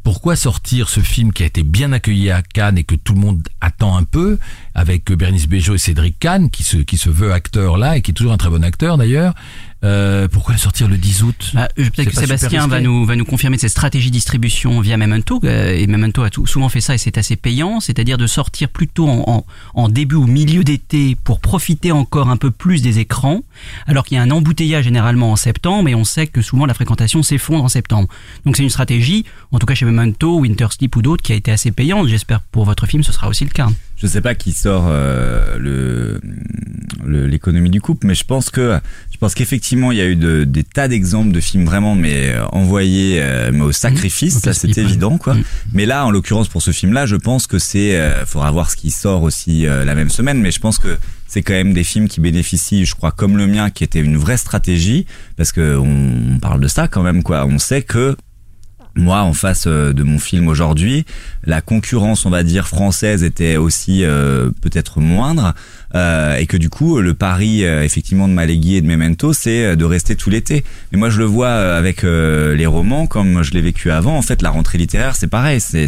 [0.03, 3.21] Pourquoi sortir ce film qui a été bien accueilli à Cannes et que tout le
[3.21, 4.39] monde attend un peu,
[4.75, 8.11] avec Bernice Bejo et Cédric Kahn, qui se, qui se veut acteur là et qui
[8.13, 9.35] est toujours un très bon acteur d'ailleurs.
[9.83, 11.51] Euh, pourquoi sortir le 10 août?
[11.55, 14.81] Bah, euh, Peut-être que Sébastien va nous, va nous confirmer de cette stratégie de distribution
[14.83, 15.41] via Memento.
[15.45, 17.81] euh, Et Memento a tout- souvent fait ça et c'est assez payant.
[17.81, 22.37] C'est-à-dire de sortir plutôt en, en, en début ou milieu d'été pour profiter encore un
[22.37, 23.41] peu plus des écrans.
[23.87, 26.75] Alors qu'il y a un embouteillage généralement en septembre et on sait que souvent la
[26.75, 28.09] fréquentation s'effondre en septembre.
[28.45, 31.37] Donc c'est une stratégie, en tout cas chez Memento, Winter Sleep ou d'autres, qui a
[31.37, 32.07] été assez payante.
[32.09, 33.69] J'espère pour votre film ce sera aussi le cas.
[34.01, 36.21] Je sais pas qui sort euh, le
[37.05, 38.79] le- l'économie du couple, mais je pense que
[39.11, 42.31] je pense qu'effectivement il y a eu de, des tas d'exemples de films vraiment mais
[42.31, 45.35] euh, envoyés euh, mais au sacrifice, Au ça c'est évident quoi.
[45.35, 45.43] Mm.
[45.75, 48.77] Mais là en l'occurrence pour ce film-là, je pense que c'est euh, faudra voir ce
[48.77, 50.97] qui sort aussi euh, la même semaine, mais je pense que
[51.27, 54.17] c'est quand même des films qui bénéficient, je crois, comme le mien, qui était une
[54.17, 57.47] vraie stratégie, parce que on parle de ça quand même quoi.
[57.47, 58.17] On sait que
[58.95, 61.05] moi, en face euh, de mon film aujourd'hui,
[61.45, 65.55] la concurrence, on va dire, française était aussi euh, peut-être moindre,
[65.95, 69.65] euh, et que du coup, le pari, euh, effectivement, de Malégui et de Memento, c'est
[69.65, 70.65] euh, de rester tout l'été.
[70.93, 74.17] Mais moi, je le vois euh, avec euh, les romans, comme je l'ai vécu avant.
[74.17, 75.87] En fait, la rentrée littéraire, c'est pareil, c'est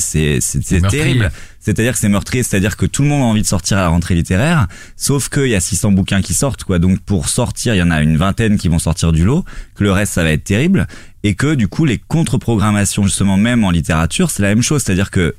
[0.90, 1.30] terrible.
[1.64, 3.88] C'est-à-dire que c'est meurtrier, c'est-à-dire que tout le monde a envie de sortir à la
[3.88, 6.80] rentrée littéraire, sauf qu'il y a 600 bouquins qui sortent, quoi.
[6.80, 9.44] Donc pour sortir, il y en a une vingtaine qui vont sortir du lot,
[9.76, 10.88] que le reste ça va être terrible,
[11.22, 15.12] et que du coup les contre-programmations justement même en littérature, c'est la même chose, c'est-à-dire
[15.12, 15.36] que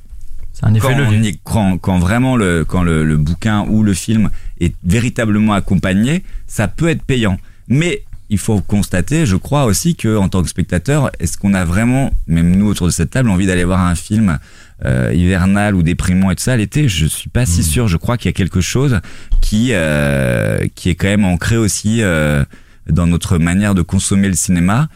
[0.54, 3.92] C'est un effet quand, on quand, quand vraiment le, quand le, le bouquin ou le
[3.92, 7.38] film est véritablement accompagné, ça peut être payant.
[7.68, 11.64] Mais il faut constater, je crois aussi que en tant que spectateur, est-ce qu'on a
[11.64, 14.38] vraiment, même nous autour de cette table, envie d'aller voir un film
[14.84, 16.88] euh, hivernal ou déprimant et tout ça l'été?
[16.88, 17.86] Je suis pas si sûr.
[17.86, 19.00] Je crois qu'il y a quelque chose
[19.40, 22.02] qui euh, qui est quand même ancré aussi.
[22.02, 22.44] Euh,
[22.86, 24.90] dans notre manière de consommer le cinéma,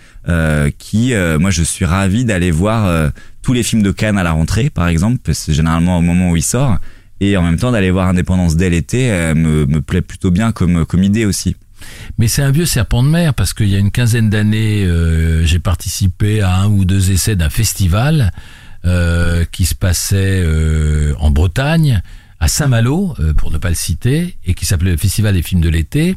[0.76, 3.10] qui, moi, je suis ravi d'aller voir
[3.40, 6.02] tous les films de Cannes à la rentrée, par exemple, parce que c'est généralement au
[6.02, 6.76] moment où il sort,
[7.20, 10.84] et en même temps d'aller voir Indépendance dès l'été me, me plaît plutôt bien comme,
[10.84, 11.56] comme idée aussi.
[12.18, 15.44] Mais c'est un vieux serpent de mer parce qu'il y a une quinzaine d'années, euh,
[15.44, 18.32] j'ai participé à un ou deux essais d'un festival
[18.84, 22.02] euh, qui se passait euh, en Bretagne,
[22.40, 25.68] à Saint-Malo, pour ne pas le citer, et qui s'appelait le Festival des films de
[25.68, 26.14] l'été.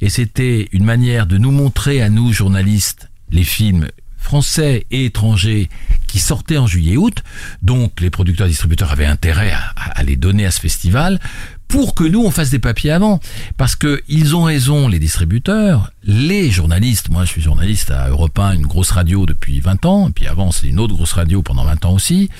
[0.00, 3.88] Et c'était une manière de nous montrer à nous, journalistes, les films
[4.24, 5.68] français et étrangers
[6.06, 7.22] qui sortaient en juillet-août.
[7.62, 11.20] Donc les producteurs et distributeurs avaient intérêt à les donner à ce festival
[11.68, 13.20] pour que nous on fasse des papiers avant.
[13.56, 17.08] Parce que ils ont raison les distributeurs les journalistes.
[17.08, 20.08] Moi je suis journaliste à Europe 1 une grosse radio depuis 20 ans.
[20.08, 22.30] Et puis avant c'est une autre grosse radio pendant 20 ans aussi.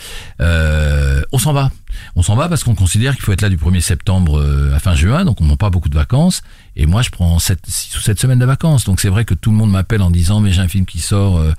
[0.40, 1.70] Euh, on s'en va.
[2.16, 4.78] On s'en va parce qu'on considère qu'il faut être là du 1er septembre euh, à
[4.78, 5.24] fin juin.
[5.24, 6.42] Donc on n'a pas beaucoup de vacances.
[6.76, 8.84] Et moi je prends 7 6 ou 7 semaines de vacances.
[8.84, 10.98] Donc c'est vrai que tout le monde m'appelle en disant mais j'ai un film qui
[11.00, 11.52] sort euh,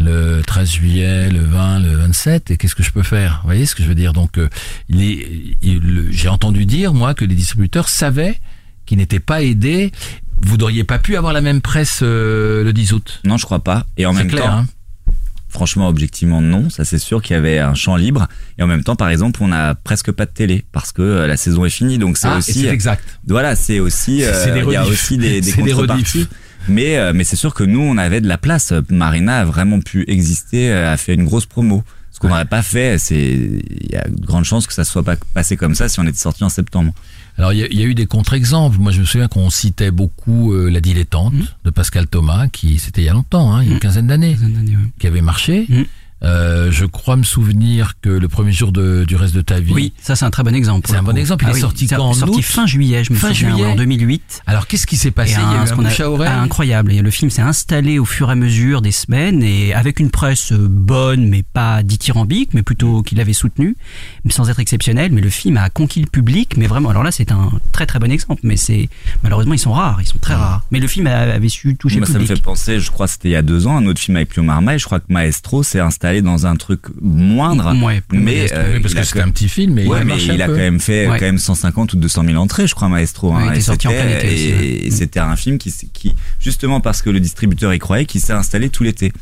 [0.00, 3.40] le 13 juillet, le 20, le 27, et qu'est-ce que je peux faire?
[3.42, 4.12] Vous voyez ce que je veux dire?
[4.12, 4.48] Donc, euh,
[4.88, 8.38] le- j'ai entendu dire, moi, que les distributeurs savaient
[8.86, 9.92] qu'ils n'étaient pas aidés.
[10.42, 13.20] Vous n'auriez pas pu avoir la même presse euh, le 10 août?
[13.24, 13.86] Non, je crois pas.
[13.96, 14.66] Et en même clair, temps, hein.
[15.50, 16.70] franchement, objectivement, non.
[16.70, 18.26] Ça, c'est sûr qu'il y avait un champ libre.
[18.58, 21.26] Et en même temps, par exemple, on n'a presque pas de télé parce que euh,
[21.26, 21.98] la saison est finie.
[21.98, 22.66] Donc c'est Ah, aussi.
[22.66, 23.04] exact.
[23.26, 24.24] Voilà, c'est aussi.
[24.24, 26.26] euh, il y a aussi des, des contreparties.
[26.68, 28.72] Mais euh, mais c'est sûr que nous, on avait de la place.
[28.90, 31.82] Marina a vraiment pu exister, euh, a fait une grosse promo.
[32.12, 35.02] Ce qu'on n'aurait pas fait, c'est il y a de grandes chances que ça soit
[35.04, 36.92] pas passé comme ça si on était sorti en septembre.
[37.38, 38.78] Alors, il y, a- il y a eu des contre-exemples.
[38.78, 41.32] Moi, je me souviens qu'on citait beaucoup euh, La Dilettante
[41.64, 44.08] de Pascal Thomas, qui, c'était il y a longtemps, hein, il y a une quinzaine
[44.08, 44.36] d'années,
[44.98, 45.66] qui avait marché.
[46.22, 49.72] Euh, je crois me souvenir que le premier jour de, du reste de ta vie.
[49.72, 50.86] Oui, ça c'est un très bon exemple.
[50.90, 51.44] C'est un bon exemple.
[51.44, 53.28] Il Ah est oui, sorti c'est quand en sorti août fin juillet, je me Fin
[53.32, 53.64] souviens, juillet.
[53.64, 54.42] ouais, en 2008.
[54.46, 56.30] Alors, qu'est-ce qui s'est passé Et Il y a eu ce un a- à oreille
[56.30, 56.92] ah, incroyable.
[56.92, 60.10] Et le film s'est installé au fur et à mesure des semaines et avec une
[60.10, 63.76] presse euh, bonne, mais pas dithyrambique, mais plutôt qui l'avait soutenu,
[64.24, 65.12] mais sans être exceptionnel.
[65.12, 66.54] Mais le film a conquis le public.
[66.58, 68.42] Mais vraiment, alors là, c'est un très très bon exemple.
[68.44, 68.90] Mais c'est
[69.22, 70.62] malheureusement, ils sont rares, ils sont très rares.
[70.70, 72.36] Mais le film a- avait su toucher Moi, le ça me public.
[72.36, 74.28] fait penser, je crois que c'était il y a deux ans, un autre film avec
[74.28, 74.78] Pio Marmaille.
[74.78, 77.72] Je crois que Maestro s'est installé dans un truc moindre.
[77.84, 80.36] Ouais, plus mais euh, parce que c'était un petit film, mais il a mais il
[80.38, 81.18] quand même fait Ouais.
[81.18, 83.32] quand même 150 ou 200 000 entrées, je crois, Maestro.
[83.32, 83.52] Hein.
[83.54, 88.04] Et sorti en c'était- un film qui, qui, justement parce que le distributeur y croyait,
[88.06, 89.12] qui s'est installé tout l'été.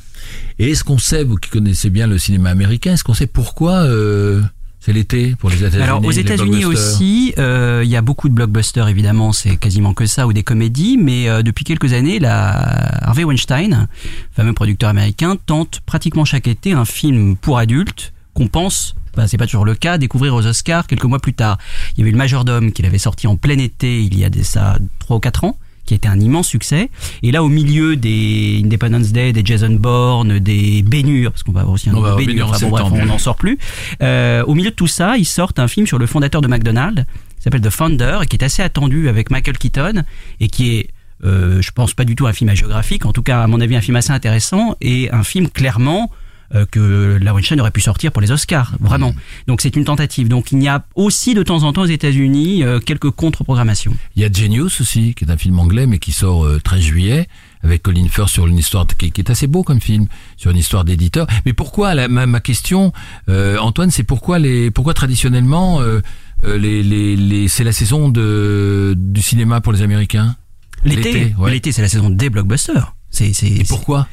[0.59, 3.73] Et est-ce qu'on sait, vous qui connaissez bien le cinéma américain, est-ce qu'on sait pourquoi
[3.85, 4.43] euh,
[4.81, 8.35] c'est l'été pour les États-Unis Alors aux États-Unis aussi, euh, il y a beaucoup de
[8.35, 13.07] blockbusters évidemment, c'est quasiment que ça ou des comédies, mais euh, depuis quelques années, la
[13.07, 13.89] Harvey Weinstein,
[14.33, 19.37] fameux producteur américain, tente pratiquement chaque été un film pour adultes qu'on pense, bah, c'est
[19.37, 21.59] pas toujours le cas, découvrir aux Oscars quelques mois plus tard.
[21.97, 24.45] Il y avait le Majordome qu'il avait sorti en plein été il y a des
[24.45, 25.57] ça trois ou quatre ans
[25.89, 26.91] qui a été un immense succès.
[27.23, 31.61] Et là, au milieu des Independence Day, des Jason Bourne, des Bénure, parce qu'on va
[31.61, 33.03] avoir aussi un On Bénure, Bénure en enfin bon, bref, septembre.
[33.03, 33.59] on n'en sort plus.
[34.03, 37.05] Euh, au milieu de tout ça, ils sortent un film sur le fondateur de McDonald's,
[37.37, 40.03] qui s'appelle The Founder, et qui est assez attendu avec Michael Keaton,
[40.41, 40.89] et qui est,
[41.25, 43.75] euh, je pense pas du tout un film hagiographique, en tout cas, à mon avis,
[43.75, 46.11] un film assez intéressant, et un film clairement
[46.55, 49.15] euh, que la Weinstein aurait pu sortir pour les Oscars, vraiment.
[49.47, 50.29] Donc c'est une tentative.
[50.29, 53.95] Donc il y a aussi de temps en temps aux États-Unis euh, quelques contre-programmations.
[54.17, 56.81] Il y a Genius aussi, qui est un film anglais, mais qui sort euh, 13
[56.81, 57.29] juillet,
[57.63, 60.57] avec Colin Firth sur une histoire qui, qui est assez beau comme film, sur une
[60.57, 61.27] histoire d'éditeur.
[61.45, 62.93] Mais pourquoi la, ma, ma question,
[63.29, 66.01] euh, Antoine, c'est pourquoi les, pourquoi traditionnellement euh,
[66.45, 70.37] les, les, les, c'est la saison de du cinéma pour les Américains?
[70.85, 71.51] L'été, ouais.
[71.51, 72.95] l'été, c'est la saison des blockbusters.
[73.11, 74.07] C'est, c'est, Et pourquoi?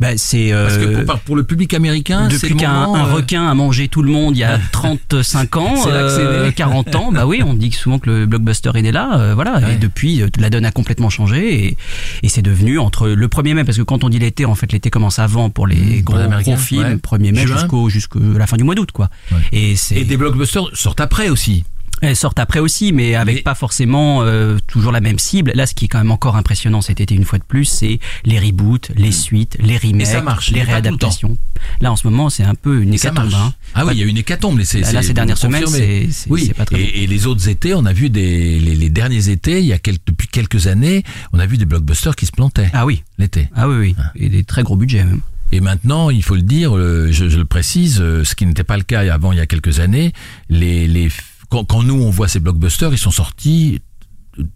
[0.00, 3.54] Bah, c'est euh, Parce que pour, pour le public américain, depuis qu'un euh, requin a
[3.54, 6.52] mangé tout le monde il y a 35 ans, euh, né.
[6.52, 9.58] 40 ans, bah oui, on dit souvent que le blockbuster est né là, euh, voilà.
[9.58, 9.74] Ouais.
[9.74, 11.76] Et depuis, euh, la donne a complètement changé et,
[12.22, 14.70] et c'est devenu entre le 1er mai, parce que quand on dit l'été, en fait,
[14.72, 17.18] l'été commence avant pour les Mmh, gros, gros films, ouais.
[17.18, 19.08] 1er mai jusqu'au jusqu'à la fin du mois d'août, quoi.
[19.32, 19.38] Ouais.
[19.52, 21.64] Et c'est et des blockbusters sortent après aussi.
[22.02, 25.52] Elles sortent après aussi, mais avec Mais- pas forcément euh, toujours la même cible.
[25.54, 27.98] Là, ce qui est quand même encore impressionnant cet été, une fois de plus, c'est
[28.24, 31.36] les reboots, les suites, les remakes, ça marche, les le réadaptations.
[31.80, 33.32] Là, en ce moment, c'est un peu une hécatombe.
[33.34, 33.52] hein.
[33.74, 34.58] Ah oui, il y a une hécatombe.
[34.58, 36.44] Là, là, ces dernières semaines, c'est- oui.
[36.46, 39.28] c'est pas très et, et les autres étés, on a vu des les, les derniers
[39.28, 42.32] étés, il y a quelques, depuis quelques années, on a vu des blockbusters qui se
[42.32, 43.48] plantaient Ah oui, l'été.
[43.54, 45.20] ah oui, oui, et des très gros budgets même.
[45.50, 48.64] Et maintenant, il faut le dire, euh, je, je le précise, euh, ce qui n'était
[48.64, 50.12] pas le cas avant il y a quelques années,
[50.50, 51.08] les, les,
[51.48, 53.80] quand, quand nous on voit ces blockbusters, ils sont sortis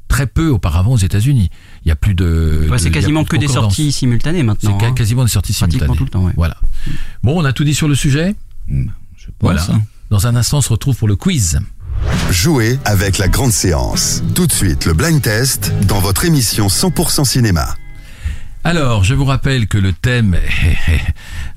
[0.08, 1.50] très peu auparavant aux États-Unis.
[1.84, 2.66] Il y a plus de.
[2.68, 4.78] Ouais, de- c'est quasiment que de des sorties simultanées C'est maintenant.
[4.80, 4.92] ca- hein.
[4.92, 5.98] quasiment des sorties Pratiquement simultanées.
[5.98, 6.32] tout le temps, ouais.
[6.36, 6.56] Voilà.
[7.22, 8.34] Bon, on a tout dit sur le sujet.
[8.68, 8.86] Hmm,
[9.16, 9.32] Je pense.
[9.40, 9.62] Voilà.
[9.70, 9.82] hein.
[10.10, 11.58] Dans un instant, on se retrouve pour le quiz.
[12.30, 14.22] Jouez avec la grande séance.
[14.34, 17.74] Tout de suite, le blind test dans votre émission 100% cinéma.
[18.64, 20.36] Alors, je vous rappelle que le thème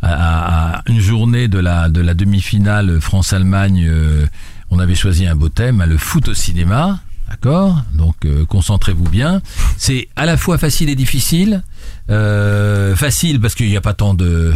[0.02, 4.26] à, à une journée de la de la demi-finale France-Allemagne, euh,
[4.72, 7.00] on avait choisi un beau thème, hein, le foot au cinéma.
[7.30, 9.42] D'accord Donc euh, concentrez-vous bien.
[9.78, 11.64] C'est à la fois facile et difficile.
[12.10, 14.54] Euh, facile parce qu'il n'y a pas tant de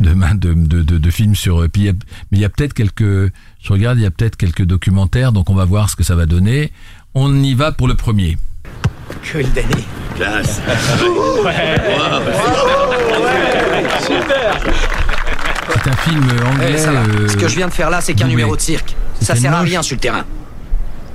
[0.00, 1.68] de, main- de, de, de, de films sur.
[1.70, 1.92] Puis il y a-
[2.30, 3.02] mais il y a peut-être quelques.
[3.62, 5.32] Je regarde, il y a peut-être quelques documentaires.
[5.32, 6.72] Donc on va voir ce que ça va donner.
[7.14, 8.38] On y va pour le premier.
[9.30, 9.84] Cool, Danny.
[10.16, 10.60] Classe.
[15.82, 16.72] C'est un film anglais.
[16.74, 17.00] Eh, ça va.
[17.00, 18.36] euh, Ce que je viens de faire là, c'est qu'un doublé.
[18.36, 18.94] numéro de cirque.
[19.20, 19.68] Ça sert à moche.
[19.70, 20.24] rien sur le terrain.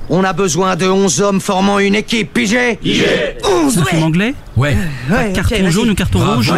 [0.09, 4.35] On a besoin de 11 hommes formant une équipe, pigé C'est 11, un film anglais?
[4.55, 4.77] Ouais.
[5.09, 6.35] Ouais, Carton jaune ou carton Bravo.
[6.35, 6.51] rouge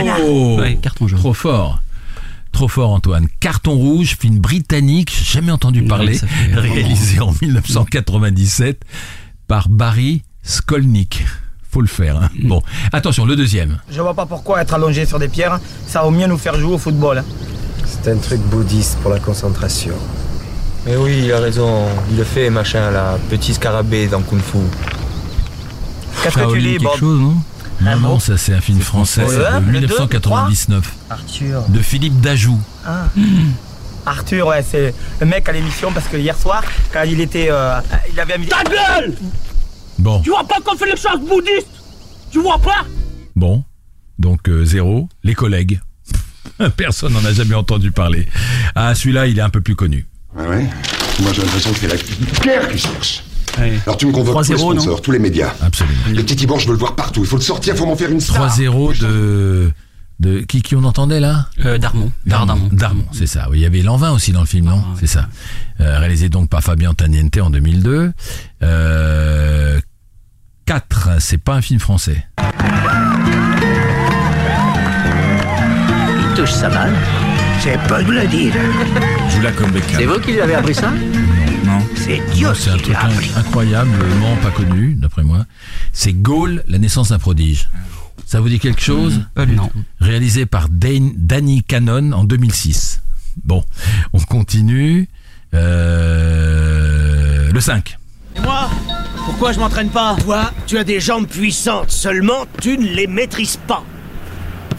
[0.59, 1.19] Ouais, carton jaune.
[1.19, 1.79] Trop fort.
[2.51, 3.27] Trop fort, Antoine.
[3.39, 8.81] Carton rouge, film britannique, j'ai jamais entendu parler, ça fait vraiment- réalisé en 1997
[9.47, 11.23] par Barry Skolnick.
[11.69, 12.17] Faut le faire.
[12.17, 12.29] hein.
[12.39, 12.47] Mm.
[12.47, 13.79] Bon, attention, le deuxième.
[13.91, 16.73] Je vois pas pourquoi être allongé sur des pierres, ça va mieux nous faire jouer
[16.73, 17.23] au football.
[17.85, 19.95] C'est un truc bouddhiste pour la concentration.
[20.85, 21.85] Mais oui, il a raison.
[22.09, 23.17] Il le fait, machin, là.
[23.29, 24.57] Petit scarabée dans Kung Fu.
[26.23, 27.35] Qu'est-ce que tu Shaolin lis, quelque chose, non
[27.81, 31.63] Non, non, ça c'est un film français de Le un, le deux, 1999 Arthur.
[31.69, 32.59] de Philippe Dajou.
[32.85, 33.05] Ah.
[34.05, 36.63] Arthur, ouais, c'est le mec à l'émission parce que hier soir,
[36.93, 37.49] quand il était.
[37.51, 37.79] euh,
[38.11, 38.47] il avait mis.
[38.47, 39.13] Ta gueule
[39.99, 41.67] Bon, Tu vois pas qu'on fait les choses bouddhistes?
[42.31, 42.85] Tu vois pas?
[43.35, 43.63] Bon.
[44.19, 45.07] Donc euh, zéro.
[45.23, 45.79] Les collègues.
[46.77, 48.27] Personne n'en a jamais entendu parler.
[48.75, 50.05] Ah, celui-là, il est un peu plus connu.
[50.37, 50.65] Ah ouais
[51.21, 51.95] Moi j'ai l'impression que c'est la
[52.43, 53.23] guerre qui cherche.
[53.85, 55.51] Alors tu me convoques tous les 3-0, non sponsors, tous les médias.
[55.61, 55.97] Absolument.
[56.09, 57.21] Le petit Tibor, je veux le voir partout.
[57.21, 58.55] Il faut le sortir, il faut m'en faire une star.
[58.55, 59.71] 3-0 de,
[60.19, 61.47] de qui, qui on entendait là?
[61.65, 62.11] Euh, Darmon.
[62.27, 62.69] Darmon.
[62.71, 63.47] Darmon, c'est ça.
[63.49, 64.83] Oui, il y avait Lanvin aussi dans le film, non?
[64.99, 65.27] C'est ça.
[65.79, 68.11] Euh, réalisé donc par Fabien Taniente en 2002.
[68.61, 69.79] Euh,
[70.67, 72.27] 4, c'est pas un film français.
[76.47, 76.93] Touche sa balle.
[77.59, 78.53] C'est pas de le dire.
[79.55, 79.95] Comme Beckham.
[79.97, 80.91] C'est vous qui lui avez appris ça?
[81.65, 81.79] Non.
[81.95, 85.45] C'est Dieu C'est un truc l'a incroyablement pas connu, d'après moi.
[85.93, 87.69] C'est Gaulle, la naissance d'un prodige.
[88.25, 89.21] Ça vous dit quelque chose?
[89.37, 89.69] Non.
[89.99, 93.01] Réalisé par Dan- Danny Cannon en 2006.
[93.43, 93.63] Bon,
[94.13, 95.07] on continue.
[95.53, 97.97] Euh, le 5.
[98.35, 98.69] Et moi?
[99.25, 100.15] Pourquoi je m'entraîne pas?
[100.23, 103.83] Toi, tu as des jambes puissantes, seulement tu ne les maîtrises pas.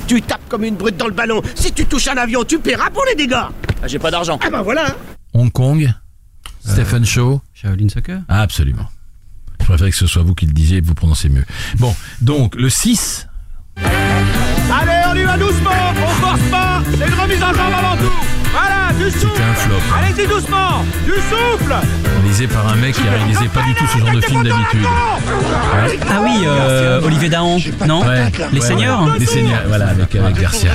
[0.09, 1.43] Tu tapes comme une brute dans le ballon.
[1.55, 3.35] Si tu touches un avion, tu paieras pour les dégâts.
[3.83, 4.39] Ah, j'ai pas d'argent.
[4.43, 4.87] Ah ben voilà.
[5.35, 5.93] Hong Kong.
[6.65, 7.41] Stephen Shaw.
[7.55, 8.87] Shaolin Soccer Ah, absolument.
[9.61, 11.45] Je préfère que ce soit vous qui le disiez et que vous prononcez mieux.
[11.79, 13.27] Bon, donc le 6.
[13.77, 15.71] Allez, on y va doucement.
[16.03, 16.83] On force pas.
[16.91, 18.47] C'est une remise en jambe avant tout.
[18.53, 19.28] Voilà, du souffle.
[19.32, 19.76] C'était un flop.
[19.96, 20.84] Allez-y doucement.
[21.05, 21.74] Du souffle.
[22.20, 24.82] Réalisé par un mec qui a réalisé pas du tout ce genre de film d'habitude.
[24.82, 25.99] Ouais.
[26.11, 27.59] Ah oui, euh, Olivier Dahan.
[27.86, 29.18] Non Ouais, Les ouais, Seigneurs ouais.
[29.18, 30.72] Les Seigneurs, voilà, avec, avec Garcia.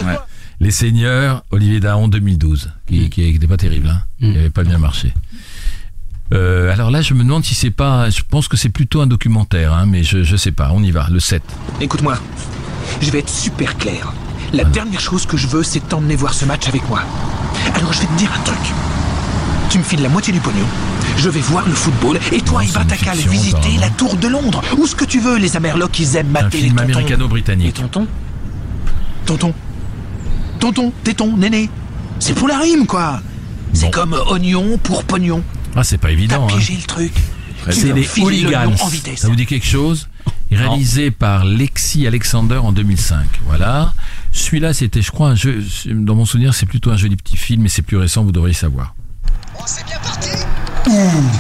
[0.59, 4.01] Les Seigneurs, Olivier Dahan 2012, qui n'était pas terrible, hein.
[4.19, 4.25] Mm.
[4.25, 5.13] il n'avait pas bien marché.
[6.33, 8.09] Euh, alors là, je me demande si c'est pas.
[8.09, 10.69] Je pense que c'est plutôt un documentaire, hein, mais je, je sais pas.
[10.73, 11.43] On y va, le 7.
[11.81, 12.17] Écoute-moi,
[13.01, 14.13] je vais être super clair.
[14.53, 17.01] La dernière chose que je veux, c'est t'emmener voir ce match avec moi.
[17.73, 18.59] Alors je vais te dire un truc.
[19.71, 20.65] Tu me files la moitié du pognon.
[21.17, 24.27] Je vais voir le football et toi, t'as qu'à aller fiction, visiter la tour de
[24.27, 25.37] Londres ou ce que tu veux.
[25.37, 26.83] Les Amerlocs, ils aiment Un mater les film tontons.
[26.91, 27.73] américano-britannique.
[27.73, 28.07] tonton
[29.25, 29.53] Tonton
[30.59, 31.69] Tonton, téton, néné.
[32.19, 33.21] C'est pour la rime, quoi.
[33.73, 35.41] C'est comme oignon pour pognon.
[35.75, 36.45] Ah, c'est pas évident.
[36.47, 36.57] T'as hein.
[36.57, 37.13] pigé le truc.
[37.71, 38.75] C'est les le Hooligans.
[38.91, 39.21] vitesse.
[39.21, 40.07] Ça vous dit quelque chose
[40.51, 43.25] Réalisé par Lexi Alexander en 2005.
[43.47, 43.93] Voilà.
[44.33, 45.63] Celui-là, c'était, je crois, un jeu.
[45.85, 48.23] Dans mon souvenir, c'est plutôt un joli petit film, mais c'est plus récent.
[48.23, 48.95] Vous devriez savoir.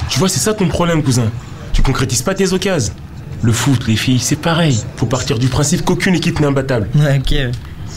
[0.09, 1.29] Tu vois, c'est ça ton problème, cousin.
[1.73, 2.93] Tu concrétises pas tes occasions.
[3.41, 4.79] Le foot, les filles, c'est pareil.
[4.95, 6.87] Faut partir du principe qu'aucune équipe n'est imbattable.
[6.95, 7.35] Ok.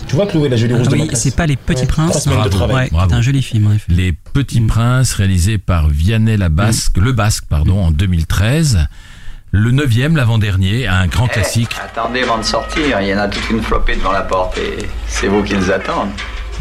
[0.08, 2.28] Tu vois, Chloé, la jolie Ah rose de oui, c'est pas Les Petits Ouais, Princes
[2.28, 2.72] Bravo.
[2.72, 3.10] Ouais, bravo.
[3.10, 3.76] c'est un joli film.
[3.88, 8.86] Les Petits Princes, réalisé par Vianney la Basque, le Basque, pardon, en 2013.
[9.58, 11.70] Le neuvième, l'avant-dernier, un grand classique.
[11.82, 14.86] Attendez avant de sortir, il y en a toute une flopée devant la porte et
[15.08, 16.10] c'est vous qui les attendent.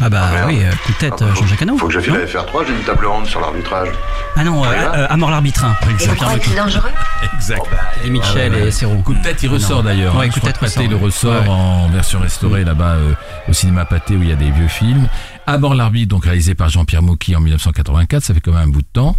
[0.00, 1.76] Ah bah oui, euh, coup de tête, euh, Jean-Jacques Hano.
[1.76, 3.88] Faut que je file à FR3, j'ai une table ronde sur l'arbitrage.
[4.34, 5.66] Ah non, euh, euh, à mort l'arbitre.
[5.98, 6.54] Jean-Pierre Mocky.
[6.54, 6.90] dangereux
[7.34, 7.62] Exact.
[8.02, 8.68] Et Michel Ah ouais, ouais.
[8.68, 9.02] et Serrault.
[9.02, 10.16] Coup de tête, il ressort d'ailleurs.
[10.16, 10.28] Ouais, hein.
[10.30, 11.02] coup Je de tête le ouais.
[11.02, 11.48] ressort Ouais.
[11.48, 13.12] en version restaurée là-bas euh,
[13.48, 15.06] au cinéma Pathé où il y a des vieux films.
[15.46, 18.68] À bord l'arbitre, donc réalisé par Jean-Pierre Mocky en 1984, ça fait quand même un
[18.68, 19.16] bout de temps.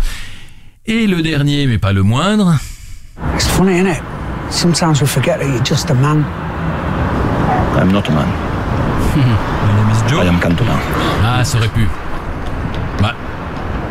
[0.87, 2.55] Et le dernier, mais pas le moindre,
[3.35, 4.01] It's funny, isn't it?
[4.49, 6.23] Sometimes we forget that you're just a man.
[7.79, 8.27] I'm not a man.
[9.17, 10.73] I am Cantona.
[11.23, 11.87] Ah, ça aurait pu.
[13.01, 13.13] Bah,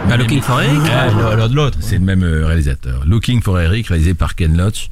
[0.08, 0.80] Bah, Looking for Eric.
[0.90, 1.78] Ah, l'un de l'autre.
[1.80, 3.02] C'est le même euh, réalisateur.
[3.06, 4.88] Looking for Eric, réalisé par Ken Loach.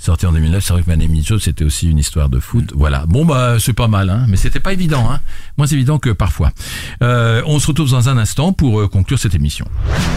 [0.00, 2.72] Sorti en 2009, c'est vrai que is Joe, c'était aussi une histoire de foot.
[2.74, 3.04] Voilà.
[3.06, 4.24] Bon, bah, c'est pas mal, hein.
[4.28, 5.20] Mais c'était pas évident, hein.
[5.58, 6.52] Moins évident que parfois.
[7.02, 9.66] Euh, on se retrouve dans un instant pour euh, conclure cette émission.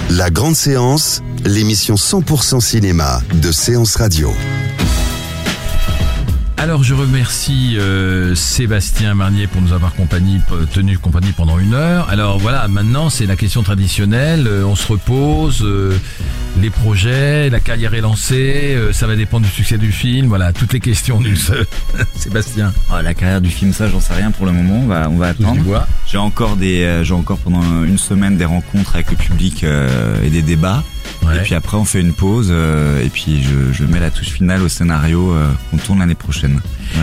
[0.10, 4.32] La grande séance, l'émission 100% cinéma de Séance Radio.
[6.64, 10.40] Alors je remercie euh, Sébastien Marnier pour nous avoir compagnie,
[10.74, 12.08] tenu compagnie pendant une heure.
[12.08, 14.48] Alors voilà, maintenant c'est la question traditionnelle.
[14.48, 15.62] euh, on se repose.
[15.62, 15.92] euh,
[16.62, 20.72] les projets, la carrière est lancée, ça va dépendre du succès du film, voilà, toutes
[20.72, 21.36] les questions du
[22.16, 22.72] Sébastien.
[22.90, 24.80] Oh, la carrière du film, ça, j'en sais rien pour le moment.
[24.84, 25.86] On va, on va attendre.
[26.08, 29.66] J'ai encore des, j'ai encore pendant une semaine des rencontres avec le public
[30.24, 30.84] et des débats.
[31.34, 34.62] Et puis après, on fait une pause et puis je, je, mets la touche finale
[34.62, 35.36] au scénario
[35.72, 36.60] qu'on tourne l'année prochaine.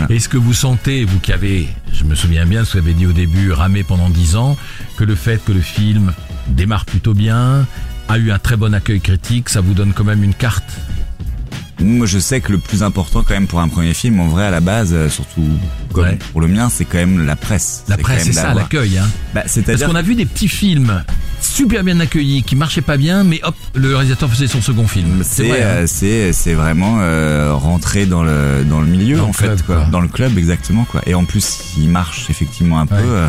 [0.09, 2.93] Est-ce que vous sentez, vous qui avez, je me souviens bien ce que vous avez
[2.93, 4.57] dit au début, ramé pendant dix ans,
[4.97, 6.13] que le fait que le film
[6.47, 7.65] démarre plutôt bien,
[8.07, 10.79] a eu un très bon accueil critique, ça vous donne quand même une carte?
[11.79, 14.45] Moi, je sais que le plus important quand même pour un premier film, en vrai,
[14.45, 15.47] à la base, euh, surtout
[15.93, 17.83] comme pour le mien, c'est quand même la presse.
[17.87, 18.99] La presse, c'est ça, l'accueil.
[18.99, 19.09] Hein.
[19.33, 21.03] Bah, Parce qu'on a vu des petits films
[21.43, 25.21] super bien accueillis, qui marchaient pas bien, mais hop, le réalisateur faisait son second film.
[25.23, 25.67] C'est vrai, hein.
[25.67, 29.85] euh, c'est c'est vraiment euh, rentrer dans le dans le milieu en fait, quoi.
[29.91, 31.01] dans le club exactement quoi.
[31.05, 32.95] Et en plus, il marche effectivement un peu.
[32.95, 33.27] Euh,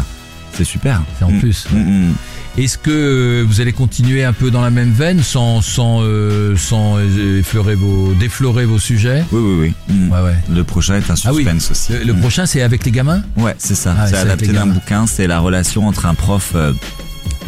[0.53, 1.03] c'est super.
[1.19, 1.41] C'est en mm.
[1.41, 1.67] plus.
[1.71, 2.15] Mm, mm.
[2.59, 6.99] Est-ce que vous allez continuer un peu dans la même veine sans sans euh, sans
[7.01, 9.25] effleurer vos déflorer vos sujets?
[9.33, 10.09] Oui oui oui.
[10.11, 10.37] Ouais, ouais.
[10.55, 11.93] Le prochain est un ah suspense aussi.
[12.05, 13.23] Le, prochain c'est avec les gamins?
[13.39, 13.97] Ouais, c'est ça.
[13.99, 16.55] Ah, c'est adapté d'un bouquin, c'est la relation entre un prof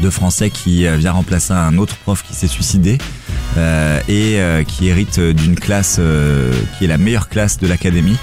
[0.01, 2.99] de français qui euh, vient remplacer un autre prof qui s'est suicidé
[3.57, 6.01] euh, et euh, qui hérite d'une classe
[6.76, 8.16] qui est la meilleure classe de l'académie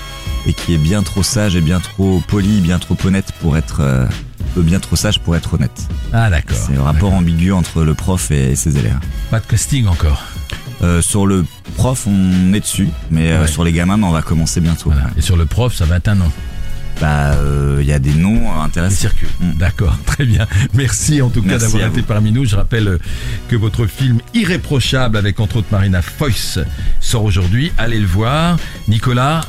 [0.48, 4.08] et qui est bien trop sage et bien trop poli, bien trop honnête pour être
[4.58, 5.88] bien trop sage pour être honnête.
[6.12, 6.58] Ah d'accord.
[6.58, 8.98] C'est un rapport ambigu entre le prof et ses élèves.
[9.30, 10.24] Pas de casting encore.
[11.02, 11.46] sur le
[11.78, 14.92] prof, on est dessus, mais sur les gamins, on va commencer bientôt.
[15.16, 16.32] Et sur le prof, ça va être un an
[17.02, 17.36] bah
[17.80, 19.10] il y a des noms intéressants.
[19.40, 19.54] Mm.
[19.58, 20.48] D'accord, très bien.
[20.74, 22.46] Merci en tout cas d'avoir été parmi nous.
[22.46, 22.98] Je rappelle euh,
[23.50, 26.60] que votre film Irréprochable avec entre autres Marina Foyce
[27.00, 27.72] sort aujourd'hui.
[27.78, 28.58] Allez le voir.
[28.88, 29.42] Nicolas,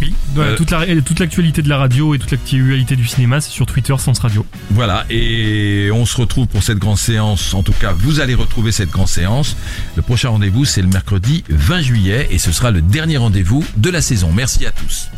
[0.00, 3.94] oui, euh, toute l'actualité de la radio et toute l'actualité du cinéma, c'est sur Twitter
[3.98, 4.44] Sens Radio.
[4.70, 7.54] Voilà, et on se retrouve pour cette grande séance.
[7.54, 9.56] En tout cas, vous allez retrouver cette grande séance.
[9.96, 13.90] Le prochain rendez-vous, c'est le mercredi 20 juillet et ce sera le dernier rendez-vous de
[13.90, 14.30] la saison.
[14.32, 15.08] Merci à tous.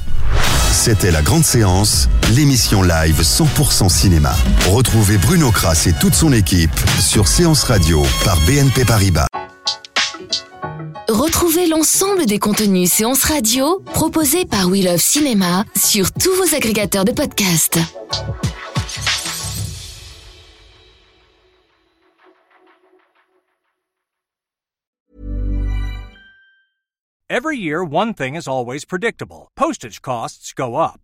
[0.73, 4.35] C'était la grande séance, l'émission live 100% cinéma.
[4.67, 9.27] Retrouvez Bruno Kras et toute son équipe sur Séance Radio par BNP Paribas.
[11.09, 17.05] Retrouvez l'ensemble des contenus Séance Radio proposés par We Love Cinéma sur tous vos agrégateurs
[17.05, 17.79] de podcasts.
[27.29, 29.51] Every year, one thing is always predictable.
[29.57, 31.04] Postage costs go up.